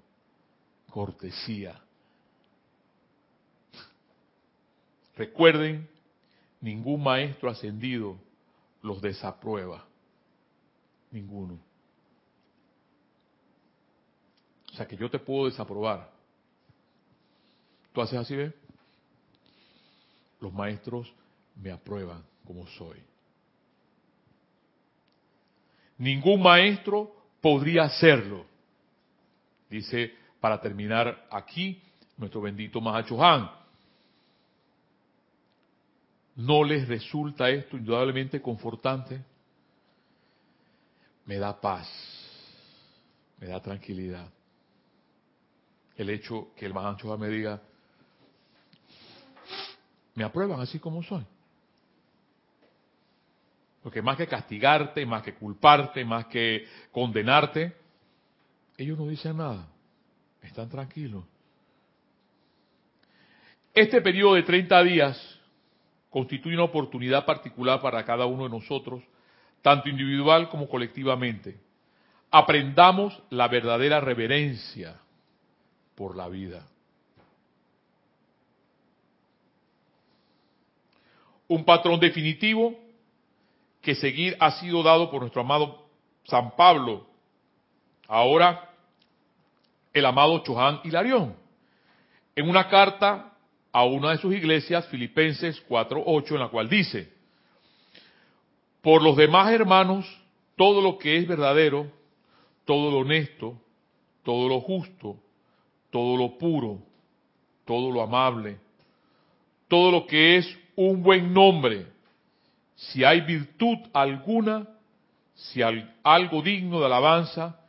Cortesía. 0.90 1.80
Recuerden, 5.16 5.88
ningún 6.60 7.02
maestro 7.04 7.50
ascendido 7.50 8.18
los 8.82 9.02
desaprueba. 9.02 9.86
Ninguno. 11.12 11.60
O 14.72 14.76
sea 14.76 14.88
que 14.88 14.98
yo 14.98 15.10
te 15.10 15.20
puedo 15.20 15.46
desaprobar. 15.46 16.12
Tú 17.94 18.02
haces 18.02 18.20
así, 18.20 18.36
¿ves? 18.36 18.54
Los 20.42 20.52
maestros 20.52 21.14
me 21.56 21.72
aprueban 21.72 22.24
como 22.46 22.68
soy. 22.68 23.02
Ningún 25.98 26.42
maestro 26.42 27.16
podría 27.40 27.84
hacerlo. 27.84 28.46
Dice, 29.70 30.14
para 30.42 30.60
terminar 30.60 31.26
aquí, 31.32 31.82
nuestro 32.18 32.42
bendito 32.42 32.82
Mahacho 32.82 33.24
Han. 33.24 33.50
¿No 36.36 36.64
les 36.64 36.88
resulta 36.88 37.50
esto 37.50 37.78
indudablemente 37.78 38.42
confortante? 38.42 39.24
Me 41.26 41.38
da 41.38 41.60
paz, 41.60 41.88
me 43.40 43.48
da 43.48 43.62
tranquilidad. 43.62 44.30
El 45.96 46.10
hecho 46.10 46.50
que 46.56 46.66
el 46.66 46.74
Mahacho 46.74 47.18
me 47.18 47.30
diga, 47.30 47.62
me 50.14 50.24
aprueban 50.24 50.60
así 50.60 50.78
como 50.78 51.02
soy. 51.04 51.26
Porque 53.82 54.02
más 54.02 54.18
que 54.18 54.28
castigarte, 54.28 55.06
más 55.06 55.24
que 55.24 55.36
culparte, 55.36 56.04
más 56.04 56.26
que 56.26 56.68
condenarte, 56.92 57.76
ellos 58.78 58.98
no 58.98 59.08
dicen 59.08 59.38
nada. 59.38 59.68
Están 60.42 60.70
tranquilos. 60.70 61.24
Este 63.74 64.02
periodo 64.02 64.36
de 64.36 64.44
30 64.44 64.84
días 64.84 65.35
constituye 66.16 66.56
una 66.56 66.64
oportunidad 66.64 67.26
particular 67.26 67.82
para 67.82 68.06
cada 68.06 68.26
uno 68.26 68.46
de 68.46 68.50
nosotros, 68.50 69.04
tanto 69.62 69.90
individual 69.90 70.48
como 70.48 70.70
colectivamente. 70.70 71.60
Aprendamos 72.32 73.22
la 73.30 73.50
verdadera 73.50 74.00
reverencia 74.00 74.96
por 75.94 76.16
la 76.16 76.30
vida. 76.30 76.66
Un 81.50 81.66
patrón 81.66 82.00
definitivo 82.00 82.80
que 83.82 83.94
seguir 83.94 84.38
ha 84.40 84.52
sido 84.52 84.84
dado 84.84 85.12
por 85.12 85.20
nuestro 85.20 85.42
amado 85.42 85.86
San 86.24 86.56
Pablo, 86.56 87.06
ahora 88.08 88.70
el 89.92 90.06
amado 90.06 90.42
Chohan 90.46 90.80
Hilarión, 90.86 91.36
en 92.38 92.50
una 92.50 92.70
carta 92.70 93.34
a 93.76 93.84
una 93.84 94.12
de 94.12 94.20
sus 94.20 94.34
iglesias, 94.34 94.88
Filipenses 94.88 95.62
4.8, 95.68 96.32
en 96.32 96.40
la 96.40 96.48
cual 96.48 96.70
dice, 96.70 97.12
por 98.82 99.04
los 99.04 99.18
demás 99.18 99.52
hermanos, 99.52 100.06
todo 100.56 100.82
lo 100.82 100.98
que 100.98 101.18
es 101.18 101.28
verdadero, 101.28 101.92
todo 102.64 102.90
lo 102.90 103.00
honesto, 103.00 103.60
todo 104.24 104.48
lo 104.48 104.62
justo, 104.62 105.18
todo 105.90 106.16
lo 106.16 106.38
puro, 106.38 106.80
todo 107.66 107.92
lo 107.92 108.02
amable, 108.02 108.60
todo 109.68 109.92
lo 109.92 110.08
que 110.08 110.38
es 110.38 110.58
un 110.78 111.04
buen 111.04 111.34
nombre, 111.34 111.86
si 112.76 113.04
hay 113.04 113.20
virtud 113.20 113.80
alguna, 113.92 114.70
si 115.34 115.62
hay 115.62 115.86
algo 116.02 116.42
digno 116.42 116.80
de 116.80 116.86
alabanza, 116.86 117.60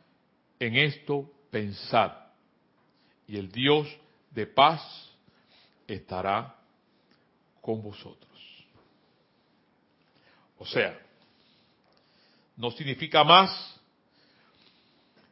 en 0.57 0.77
esto 0.77 1.29
pensad. 1.51 2.13
Y 3.27 3.35
el 3.35 3.51
Dios 3.51 3.93
de 4.31 4.47
paz 4.47 5.06
estará 5.87 6.55
con 7.61 7.81
vosotros. 7.81 8.27
O 10.59 10.65
sea, 10.65 10.99
no 12.55 12.71
significa 12.71 13.23
más 13.23 13.79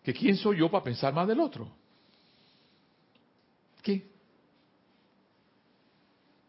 que 0.03 0.13
quién 0.13 0.37
soy 0.37 0.59
yo 0.59 0.69
para 0.69 0.83
pensar 0.83 1.13
más 1.13 1.27
del 1.27 1.39
otro. 1.39 1.69
¿Qué? 3.81 4.07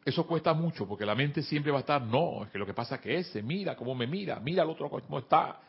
Eso 0.04 0.26
cuesta 0.26 0.52
mucho 0.54 0.86
porque 0.86 1.04
la 1.04 1.14
mente 1.14 1.42
siempre 1.42 1.72
va 1.72 1.78
a 1.78 1.80
estar, 1.80 2.00
no, 2.02 2.44
es 2.44 2.50
que 2.50 2.58
lo 2.58 2.66
que 2.66 2.74
pasa 2.74 2.96
es 2.96 3.00
que 3.00 3.16
ese, 3.16 3.42
mira 3.42 3.74
cómo 3.74 3.94
me 3.94 4.06
mira, 4.06 4.38
mira 4.38 4.62
al 4.62 4.70
otro 4.70 4.88
cómo 4.88 5.18
está. 5.18 5.60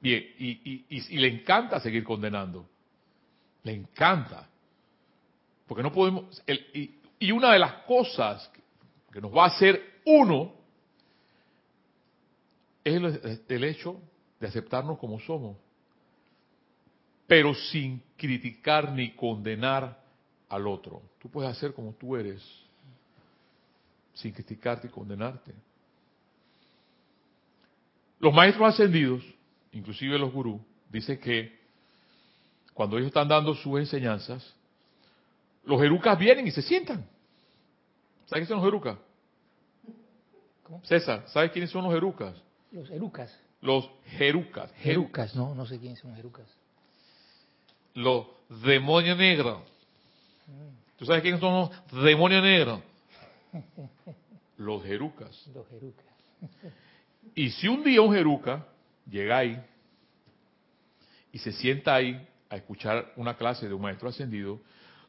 Bien, 0.00 0.20
y, 0.38 0.84
y, 0.88 1.18
le 1.18 1.28
encanta 1.28 1.78
seguir 1.78 2.02
condenando. 2.02 2.68
Le 3.62 3.72
encanta. 3.72 4.48
Porque 5.68 5.82
no 5.82 5.92
podemos... 5.92 6.42
y, 6.48 7.01
y 7.22 7.30
una 7.30 7.52
de 7.52 7.60
las 7.60 7.84
cosas 7.84 8.50
que 9.12 9.20
nos 9.20 9.32
va 9.32 9.44
a 9.44 9.46
hacer 9.46 10.00
uno 10.04 10.52
es 12.82 13.44
el, 13.48 13.62
hecho 13.62 14.00
de 14.40 14.48
aceptarnos 14.48 14.98
como 14.98 15.20
somos, 15.20 15.56
pero 17.28 17.54
sin 17.54 18.02
criticar 18.16 18.90
ni 18.90 19.12
condenar 19.12 20.02
al 20.48 20.66
otro. 20.66 21.00
Tú 21.20 21.30
puedes 21.30 21.48
hacer 21.48 21.72
como 21.72 21.92
tú 21.92 22.16
eres, 22.16 22.42
sin 24.14 24.32
criticarte 24.32 24.88
y 24.88 24.90
condenarte. 24.90 25.54
Los 28.18 28.34
maestros 28.34 28.74
ascendidos, 28.74 29.22
inclusive 29.70 30.18
los 30.18 30.32
gurús, 30.32 30.60
dicen 30.90 31.20
que 31.20 31.56
cuando 32.74 32.96
ellos 32.96 33.06
están 33.06 33.28
dando 33.28 33.54
sus 33.54 33.78
enseñanzas, 33.78 34.56
los 35.64 35.80
erucas 35.80 36.18
vienen 36.18 36.48
y 36.48 36.50
se 36.50 36.62
sientan. 36.62 37.11
¿Sabes 38.32 38.48
qué 38.48 38.54
son 38.54 38.60
los 38.60 38.68
erucas? 38.68 38.96
César, 40.84 41.24
¿sabes 41.26 41.50
quiénes 41.50 41.70
son 41.70 41.84
los 41.84 41.94
erucas? 41.94 42.34
Los 42.70 42.90
erucas. 42.90 43.38
Los 43.60 43.90
jerucas. 44.06 44.72
Jerucas, 44.78 45.36
no, 45.36 45.54
no 45.54 45.66
sé 45.66 45.78
quiénes 45.78 45.98
son 45.98 46.12
los 46.12 46.18
erucas. 46.18 46.46
Los 47.92 48.26
demonios 48.64 49.18
negros. 49.18 49.60
¿Tú 50.96 51.04
sabes 51.04 51.20
quiénes 51.20 51.40
son 51.40 51.52
los 51.92 52.02
demonios 52.04 52.42
negros? 52.42 52.80
Los 54.56 54.82
jerucas. 54.84 55.46
Los 55.54 55.68
jerucas. 55.68 56.06
Y 57.34 57.50
si 57.50 57.68
un 57.68 57.82
día 57.82 58.00
un 58.00 58.14
jeruca 58.14 58.66
llega 59.10 59.38
ahí 59.38 59.62
y 61.32 61.38
se 61.38 61.52
sienta 61.52 61.96
ahí 61.96 62.26
a 62.48 62.56
escuchar 62.56 63.12
una 63.16 63.36
clase 63.36 63.68
de 63.68 63.74
un 63.74 63.82
maestro 63.82 64.08
ascendido, 64.08 64.60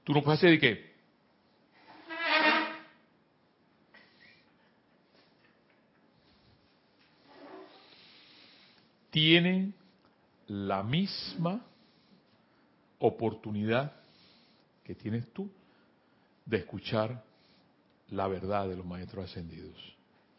tú 0.03 0.11
no 0.13 0.24
puedes 0.24 0.39
hacer 0.39 0.49
de 0.51 0.59
qué. 0.59 0.93
Tienen 9.14 9.76
la 10.47 10.82
misma 10.82 11.64
oportunidad 12.97 13.93
que 14.84 14.95
tienes 14.95 15.32
tú 15.32 15.51
de 16.47 16.57
escuchar 16.57 17.24
la 18.09 18.28
verdad 18.28 18.68
de 18.68 18.76
los 18.76 18.84
maestros 18.84 19.26
ascendidos. 19.26 19.78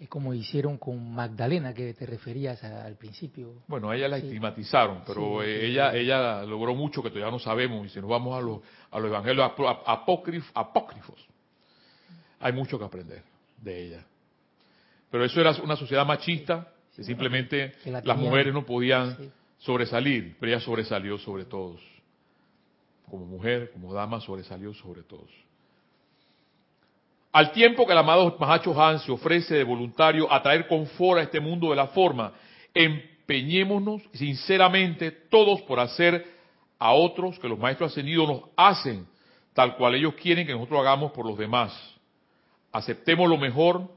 Es 0.01 0.09
como 0.09 0.35
hicieron 0.35 0.77
con 0.77 1.15
Magdalena, 1.15 1.73
que 1.73 1.95
te 1.95 2.05
referías 2.05 2.65
al 2.65 2.97
principio. 2.97 3.63
Bueno, 3.69 3.91
a 3.91 3.97
ella 3.97 4.09
la 4.09 4.17
estigmatizaron, 4.17 5.03
pero 5.07 5.45
eh, 5.45 5.67
ella 5.67 5.95
ella 5.95 6.43
logró 6.43 6.75
mucho 6.75 7.01
que 7.01 7.11
todavía 7.11 7.31
no 7.31 7.39
sabemos. 7.39 7.87
Y 7.87 7.91
si 7.91 8.01
nos 8.01 8.11
vamos 8.11 8.37
a 8.37 8.41
los, 8.41 8.59
a 8.91 8.99
los 8.99 9.09
evangelios 9.09 9.53
apócrifos, 9.87 11.25
hay 12.41 12.53
mucho 12.53 12.77
que 12.77 12.85
aprender 12.87 13.23
de 13.57 13.87
ella. 13.87 14.05
Pero 15.13 15.25
eso 15.25 15.41
era 15.41 15.53
una 15.63 15.77
sociedad 15.77 16.05
machista 16.05 16.74
simplemente 17.03 17.73
la 17.87 18.01
las 18.05 18.17
mujeres 18.19 18.53
no 18.55 18.65
podían 18.65 19.17
Sí. 19.17 19.31
sobresalir, 19.59 20.37
pero 20.39 20.53
ella 20.53 20.61
sobresalió 20.61 21.19
sobre 21.19 21.45
todos. 21.45 21.81
Como 23.11 23.27
mujer, 23.27 23.71
como 23.73 23.93
dama, 23.93 24.21
sobresalió 24.21 24.73
sobre 24.75 25.03
todos. 25.03 25.31
Al 27.33 27.51
tiempo 27.53 27.85
que 27.85 27.93
el 27.93 27.99
amado 27.99 28.37
Mahacho 28.39 28.81
Han 28.81 29.01
se 29.01 29.11
ofrece 29.11 29.55
de 29.57 29.65
voluntario 29.65 30.33
a 30.33 30.41
traer 30.43 30.69
confort 30.69 31.19
a 31.19 31.23
este 31.25 31.41
mundo 31.41 31.71
de 31.71 31.77
la 31.77 31.89
forma, 31.89 32.33
empeñémonos 32.73 34.03
sinceramente 34.13 35.11
todos 35.11 35.61
por 35.63 35.81
hacer 35.81 36.25
a 36.79 36.93
otros 36.93 37.39
que 37.41 37.49
los 37.49 37.59
maestros 37.59 37.91
ascendidos 37.91 38.29
nos 38.29 38.43
hacen, 38.57 39.07
tal 39.53 39.77
cual 39.77 39.95
ellos 39.97 40.15
quieren 40.15 40.47
que 40.47 40.53
nosotros 40.53 40.81
hagamos 40.81 41.11
por 41.13 41.27
los 41.27 41.37
demás. 41.37 41.73
Aceptemos 42.71 43.29
lo 43.29 43.37
mejor, 43.37 43.89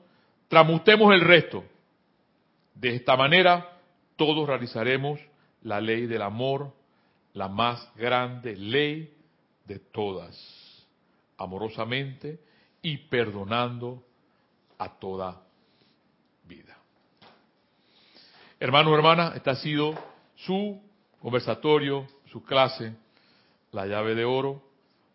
tramutemos 0.47 1.13
el 1.13 1.21
resto. 1.21 1.63
De 2.79 2.95
esta 2.95 3.15
manera, 3.15 3.79
todos 4.15 4.47
realizaremos 4.47 5.19
la 5.63 5.81
ley 5.81 6.05
del 6.05 6.21
amor, 6.21 6.75
la 7.33 7.47
más 7.47 7.91
grande 7.95 8.55
ley 8.55 9.15
de 9.65 9.79
todas, 9.79 10.85
amorosamente 11.39 12.39
y 12.83 12.97
perdonando 12.97 14.03
a 14.77 14.89
toda 14.99 15.41
vida. 16.47 16.77
Hermanos, 18.59 18.93
hermanas, 18.93 19.35
este 19.35 19.49
ha 19.49 19.55
sido 19.55 19.95
su 20.35 20.79
conversatorio, 21.19 22.07
su 22.27 22.43
clase, 22.43 22.95
la 23.71 23.87
llave 23.87 24.13
de 24.13 24.23
oro, 24.23 24.61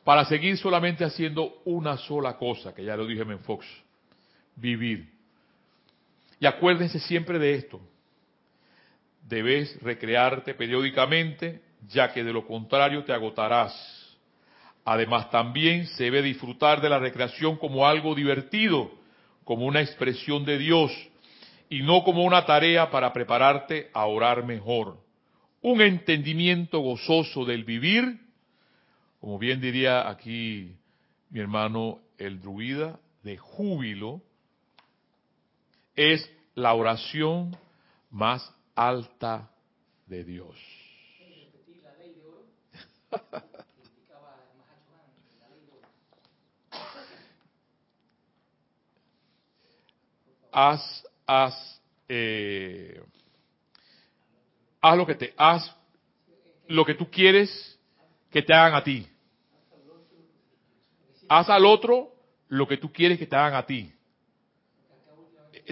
para 0.02 0.24
seguir 0.24 0.58
solamente 0.58 1.04
haciendo 1.04 1.62
una 1.64 1.96
sola 1.96 2.36
cosa, 2.36 2.74
que 2.74 2.82
ya 2.82 2.96
lo 2.96 3.06
dije 3.06 3.22
en 3.22 3.38
Fox, 3.38 3.64
vivir. 4.56 5.11
Y 6.42 6.46
acuérdense 6.46 6.98
siempre 6.98 7.38
de 7.38 7.54
esto. 7.54 7.80
Debes 9.28 9.80
recrearte 9.80 10.54
periódicamente, 10.54 11.62
ya 11.86 12.12
que 12.12 12.24
de 12.24 12.32
lo 12.32 12.44
contrario 12.44 13.04
te 13.04 13.12
agotarás. 13.12 13.72
Además, 14.84 15.30
también 15.30 15.86
se 15.86 16.02
debe 16.02 16.20
disfrutar 16.20 16.80
de 16.80 16.88
la 16.88 16.98
recreación 16.98 17.56
como 17.58 17.86
algo 17.86 18.16
divertido, 18.16 18.90
como 19.44 19.66
una 19.66 19.82
expresión 19.82 20.44
de 20.44 20.58
Dios, 20.58 20.90
y 21.70 21.82
no 21.82 22.02
como 22.02 22.24
una 22.24 22.44
tarea 22.44 22.90
para 22.90 23.12
prepararte 23.12 23.88
a 23.92 24.06
orar 24.06 24.44
mejor. 24.44 24.98
Un 25.60 25.80
entendimiento 25.80 26.80
gozoso 26.80 27.44
del 27.44 27.62
vivir, 27.62 28.18
como 29.20 29.38
bien 29.38 29.60
diría 29.60 30.08
aquí 30.10 30.74
mi 31.30 31.38
hermano 31.38 32.00
el 32.18 32.40
druida, 32.40 32.98
de 33.22 33.36
júbilo, 33.36 34.22
es 35.96 36.30
la 36.54 36.74
oración 36.74 37.56
más 38.10 38.54
alta 38.74 39.50
de 40.06 40.24
Dios. 40.24 40.56
haz, 50.52 51.04
haz, 51.26 51.80
eh, 52.08 53.02
haz 54.80 54.96
lo 54.96 55.06
que 55.06 55.14
te, 55.14 55.34
haz 55.36 55.74
lo 56.68 56.84
que 56.84 56.94
tú 56.94 57.10
quieres 57.10 57.78
que 58.30 58.42
te 58.42 58.54
hagan 58.54 58.74
a 58.74 58.84
ti. 58.84 59.08
Haz 61.28 61.48
al 61.48 61.64
otro 61.64 62.12
lo 62.48 62.68
que 62.68 62.76
tú 62.76 62.92
quieres 62.92 63.18
que 63.18 63.26
te 63.26 63.36
hagan 63.36 63.54
a 63.54 63.66
ti. 63.66 63.91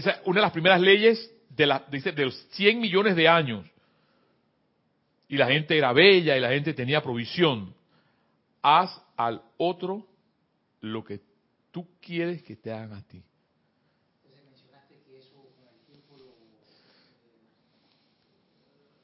Esa 0.01 0.11
es 0.13 0.21
una 0.25 0.41
de 0.41 0.47
las 0.47 0.53
primeras 0.53 0.81
leyes 0.81 1.31
de, 1.51 1.67
la, 1.67 1.85
dice, 1.91 2.13
de 2.13 2.25
los 2.25 2.35
100 2.53 2.81
millones 2.81 3.17
de 3.17 3.29
años. 3.29 3.67
Y 5.29 5.37
la 5.37 5.47
gente 5.47 5.77
era 5.77 5.93
bella 5.93 6.37
y 6.37 6.41
la 6.41 6.49
gente 6.49 6.73
tenía 6.73 7.03
provisión. 7.03 7.75
Haz 8.63 8.91
al 9.17 9.43
otro 9.59 10.07
lo 10.81 11.05
que 11.05 11.21
tú 11.71 11.87
quieres 12.01 12.43
que 12.43 12.57
te 12.57 12.73
hagan 12.73 12.95
a 12.95 13.03
ti. 13.07 13.23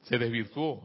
se 0.07 0.17
desvirtuó. 0.17 0.83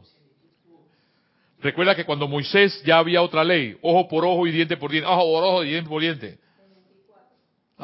Recuerda 1.61 1.95
que 1.95 2.03
cuando 2.03 2.27
Moisés 2.27 2.83
ya 2.83 2.97
había 2.97 3.21
otra 3.21 3.43
ley, 3.43 3.77
ojo 3.81 4.09
por 4.09 4.25
ojo 4.25 4.45
y 4.45 4.51
diente 4.51 4.75
por 4.75 4.91
diente, 4.91 5.09
ojo 5.09 5.23
por 5.23 5.43
ojo 5.43 5.63
y 5.63 5.69
diente 5.69 5.89
por 5.89 6.01
diente. 6.01 6.39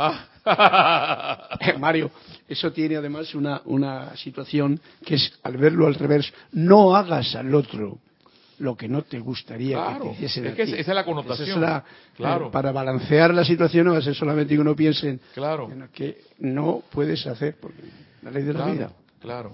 Ah. 0.02 0.26
Mario, 1.80 2.10
eso 2.47 2.72
tiene 2.72 2.95
además 2.95 3.36
una, 3.36 3.62
una 3.66 4.16
situación 4.16 4.80
que 5.06 5.16
es, 5.16 5.39
al 5.43 5.58
verlo 5.58 5.88
al 5.88 5.95
revés, 5.95 6.32
no 6.54 6.95
hagas 6.95 7.36
al 7.36 7.54
otro 7.54 8.00
lo 8.60 8.76
que 8.76 8.88
no 8.89 9.04
te 9.04 9.20
gustaría 9.20 9.78
Claro, 9.78 10.04
que 10.04 10.10
te 10.10 10.16
hiciesen 10.16 10.45
es 10.47 10.54
a 10.54 10.56
que 10.56 10.66
ti. 10.66 10.72
esa 10.74 10.91
es 10.91 10.95
la 10.95 11.06
connotación. 11.06 11.47
Esa 11.50 11.56
es 11.56 11.62
la- 11.62 11.84
Claro. 12.16 12.47
eh, 12.47 12.52
Para 12.52 12.72
balancear 12.72 13.34
la 13.34 13.45
situación 13.45 13.86
no 13.86 13.93
va 13.93 14.00
a 14.00 14.02
ser 14.02 14.16
solamente 14.16 14.54
que 14.56 14.60
uno 14.60 14.76
piense 14.76 15.10
en, 15.10 15.22
Claro, 15.34 15.70
en 15.72 15.80
lo 15.80 15.91
que 15.91 16.22
no 16.39 16.84
puedes 16.91 17.26
hacer, 17.28 17.58
porque 17.60 17.84
la 18.22 18.32
ley 18.32 18.43
de 18.43 18.54
la 18.54 18.66
vida. 18.66 18.91
claro, 19.20 19.54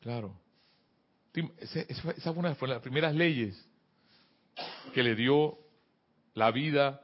claro. 0.00 0.32
Esa 1.58 2.32
fue 2.32 2.38
una 2.40 2.54
de 2.54 2.66
las 2.68 2.80
primeras 2.82 3.14
leyes 3.14 3.60
que 4.92 5.02
le 5.02 5.14
dio 5.16 5.56
la 6.34 6.50
vida 6.52 7.00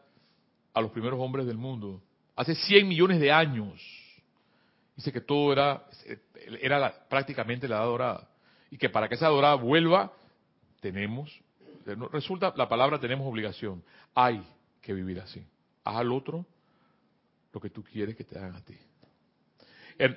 a 0.75 0.81
los 0.81 0.91
primeros 0.91 1.19
hombres 1.21 1.47
del 1.47 1.57
mundo. 1.57 2.01
Hace 2.37 2.55
100 2.55 2.89
millones 2.89 3.21
de 3.21 3.33
años. 3.33 3.81
Dice 4.97 5.13
que 5.13 5.21
todo 5.21 5.53
era, 5.53 5.85
era 6.61 6.93
prácticamente 7.09 7.67
la 7.69 7.77
edad 7.77 7.85
dorada. 7.87 8.29
Y 8.71 8.77
que 8.77 8.89
para 8.89 9.09
que 9.09 9.15
esa 9.15 9.29
dorada 9.29 9.55
vuelva, 9.55 10.13
tenemos, 10.81 11.31
resulta 12.13 12.53
la 12.57 12.69
palabra 12.69 12.99
tenemos 13.01 13.27
obligación. 13.27 13.83
Hay 14.15 14.47
que 14.81 14.93
vivir 14.95 15.21
así. 15.21 15.45
Haz 15.85 15.97
al 15.97 16.13
otro 16.13 16.47
lo 17.53 17.61
que 17.61 17.71
tú 17.71 17.83
quieres 17.83 18.17
que 18.17 18.25
te 18.25 18.39
hagan 18.39 18.55
a 18.57 18.65
ti. 18.65 18.77
El- 19.99 20.17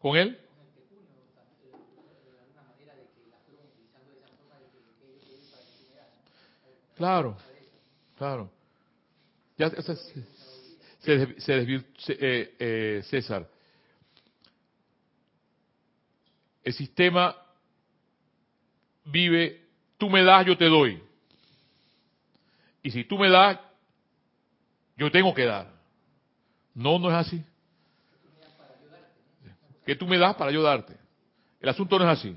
¿Con 0.00 0.16
él? 0.16 0.38
Claro, 6.98 7.36
claro. 8.16 8.50
Ya, 9.56 9.70
se, 9.70 9.96
se, 10.98 11.40
se 11.40 11.62
eh, 12.08 12.54
eh, 12.58 13.02
César, 13.04 13.48
el 16.64 16.72
sistema 16.72 17.36
vive, 19.04 19.64
tú 19.96 20.10
me 20.10 20.24
das, 20.24 20.44
yo 20.44 20.58
te 20.58 20.64
doy. 20.64 21.00
Y 22.82 22.90
si 22.90 23.04
tú 23.04 23.16
me 23.16 23.30
das, 23.30 23.60
yo 24.96 25.08
tengo 25.12 25.32
que 25.32 25.44
dar. 25.44 25.72
No, 26.74 26.98
no 26.98 27.10
es 27.10 27.14
así. 27.14 27.44
Que 29.86 29.94
tú 29.94 30.04
me 30.04 30.18
das 30.18 30.34
para 30.34 30.50
ayudarte. 30.50 30.96
El 31.60 31.68
asunto 31.68 31.96
no 31.96 32.10
es 32.10 32.18
así. 32.18 32.36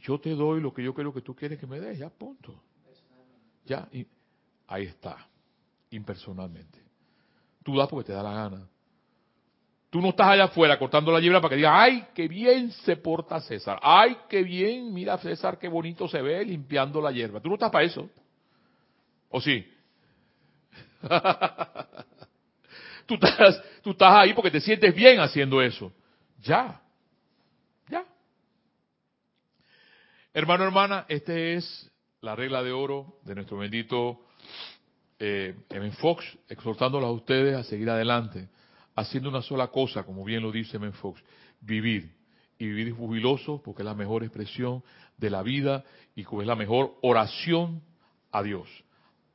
Yo 0.00 0.18
te 0.18 0.30
doy 0.30 0.60
lo 0.60 0.74
que 0.74 0.82
yo 0.82 0.92
creo 0.92 1.14
que 1.14 1.22
tú 1.22 1.36
quieres 1.36 1.60
que 1.60 1.66
me 1.68 1.78
des, 1.78 1.96
ya 1.96 2.10
punto. 2.10 2.60
Ya, 3.64 3.88
y 3.92 4.06
ahí 4.68 4.84
está, 4.84 5.26
impersonalmente. 5.90 6.78
Tú 7.62 7.76
das 7.76 7.88
porque 7.88 8.08
te 8.08 8.12
da 8.12 8.22
la 8.22 8.34
gana. 8.34 8.68
Tú 9.90 10.00
no 10.00 10.08
estás 10.08 10.26
allá 10.26 10.44
afuera 10.44 10.78
cortando 10.78 11.12
la 11.12 11.20
hierba 11.20 11.40
para 11.40 11.50
que 11.50 11.56
digas, 11.56 11.72
ay, 11.74 12.06
qué 12.14 12.26
bien 12.26 12.72
se 12.72 12.96
porta 12.96 13.40
César. 13.40 13.78
Ay, 13.80 14.16
qué 14.28 14.42
bien, 14.42 14.92
mira 14.92 15.16
César, 15.18 15.58
qué 15.58 15.68
bonito 15.68 16.08
se 16.08 16.20
ve 16.20 16.44
limpiando 16.44 17.00
la 17.00 17.12
hierba. 17.12 17.40
Tú 17.40 17.48
no 17.48 17.54
estás 17.54 17.70
para 17.70 17.84
eso. 17.84 18.10
¿O 19.30 19.40
sí? 19.40 19.64
tú, 23.06 23.14
estás, 23.14 23.62
tú 23.82 23.92
estás 23.92 24.14
ahí 24.14 24.34
porque 24.34 24.50
te 24.50 24.60
sientes 24.60 24.94
bien 24.94 25.20
haciendo 25.20 25.62
eso. 25.62 25.92
Ya. 26.42 26.80
Ya. 27.88 28.04
Hermano, 30.32 30.64
hermana, 30.64 31.06
esta 31.08 31.32
es 31.32 31.90
la 32.24 32.34
regla 32.34 32.62
de 32.62 32.72
oro 32.72 33.18
de 33.22 33.34
nuestro 33.34 33.58
bendito 33.58 34.22
eh, 35.18 35.54
M. 35.68 35.90
Fox, 35.92 36.24
exhortándolos 36.48 37.06
a 37.06 37.12
ustedes 37.12 37.54
a 37.54 37.62
seguir 37.62 37.90
adelante, 37.90 38.48
haciendo 38.96 39.28
una 39.28 39.42
sola 39.42 39.68
cosa, 39.68 40.04
como 40.04 40.24
bien 40.24 40.42
lo 40.42 40.50
dice 40.50 40.78
M. 40.78 40.90
Fox, 40.92 41.22
vivir. 41.60 42.12
Y 42.56 42.66
vivir 42.66 42.92
jubiloso 42.92 43.60
porque 43.62 43.82
es 43.82 43.86
la 43.86 43.94
mejor 43.94 44.22
expresión 44.22 44.82
de 45.18 45.28
la 45.28 45.42
vida 45.42 45.84
y 46.14 46.22
es 46.22 46.46
la 46.46 46.54
mejor 46.54 46.94
oración 47.02 47.82
a 48.30 48.42
Dios. 48.42 48.68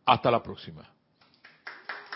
Hasta 0.06 0.32
la 0.32 0.42
próxima. 0.42 0.90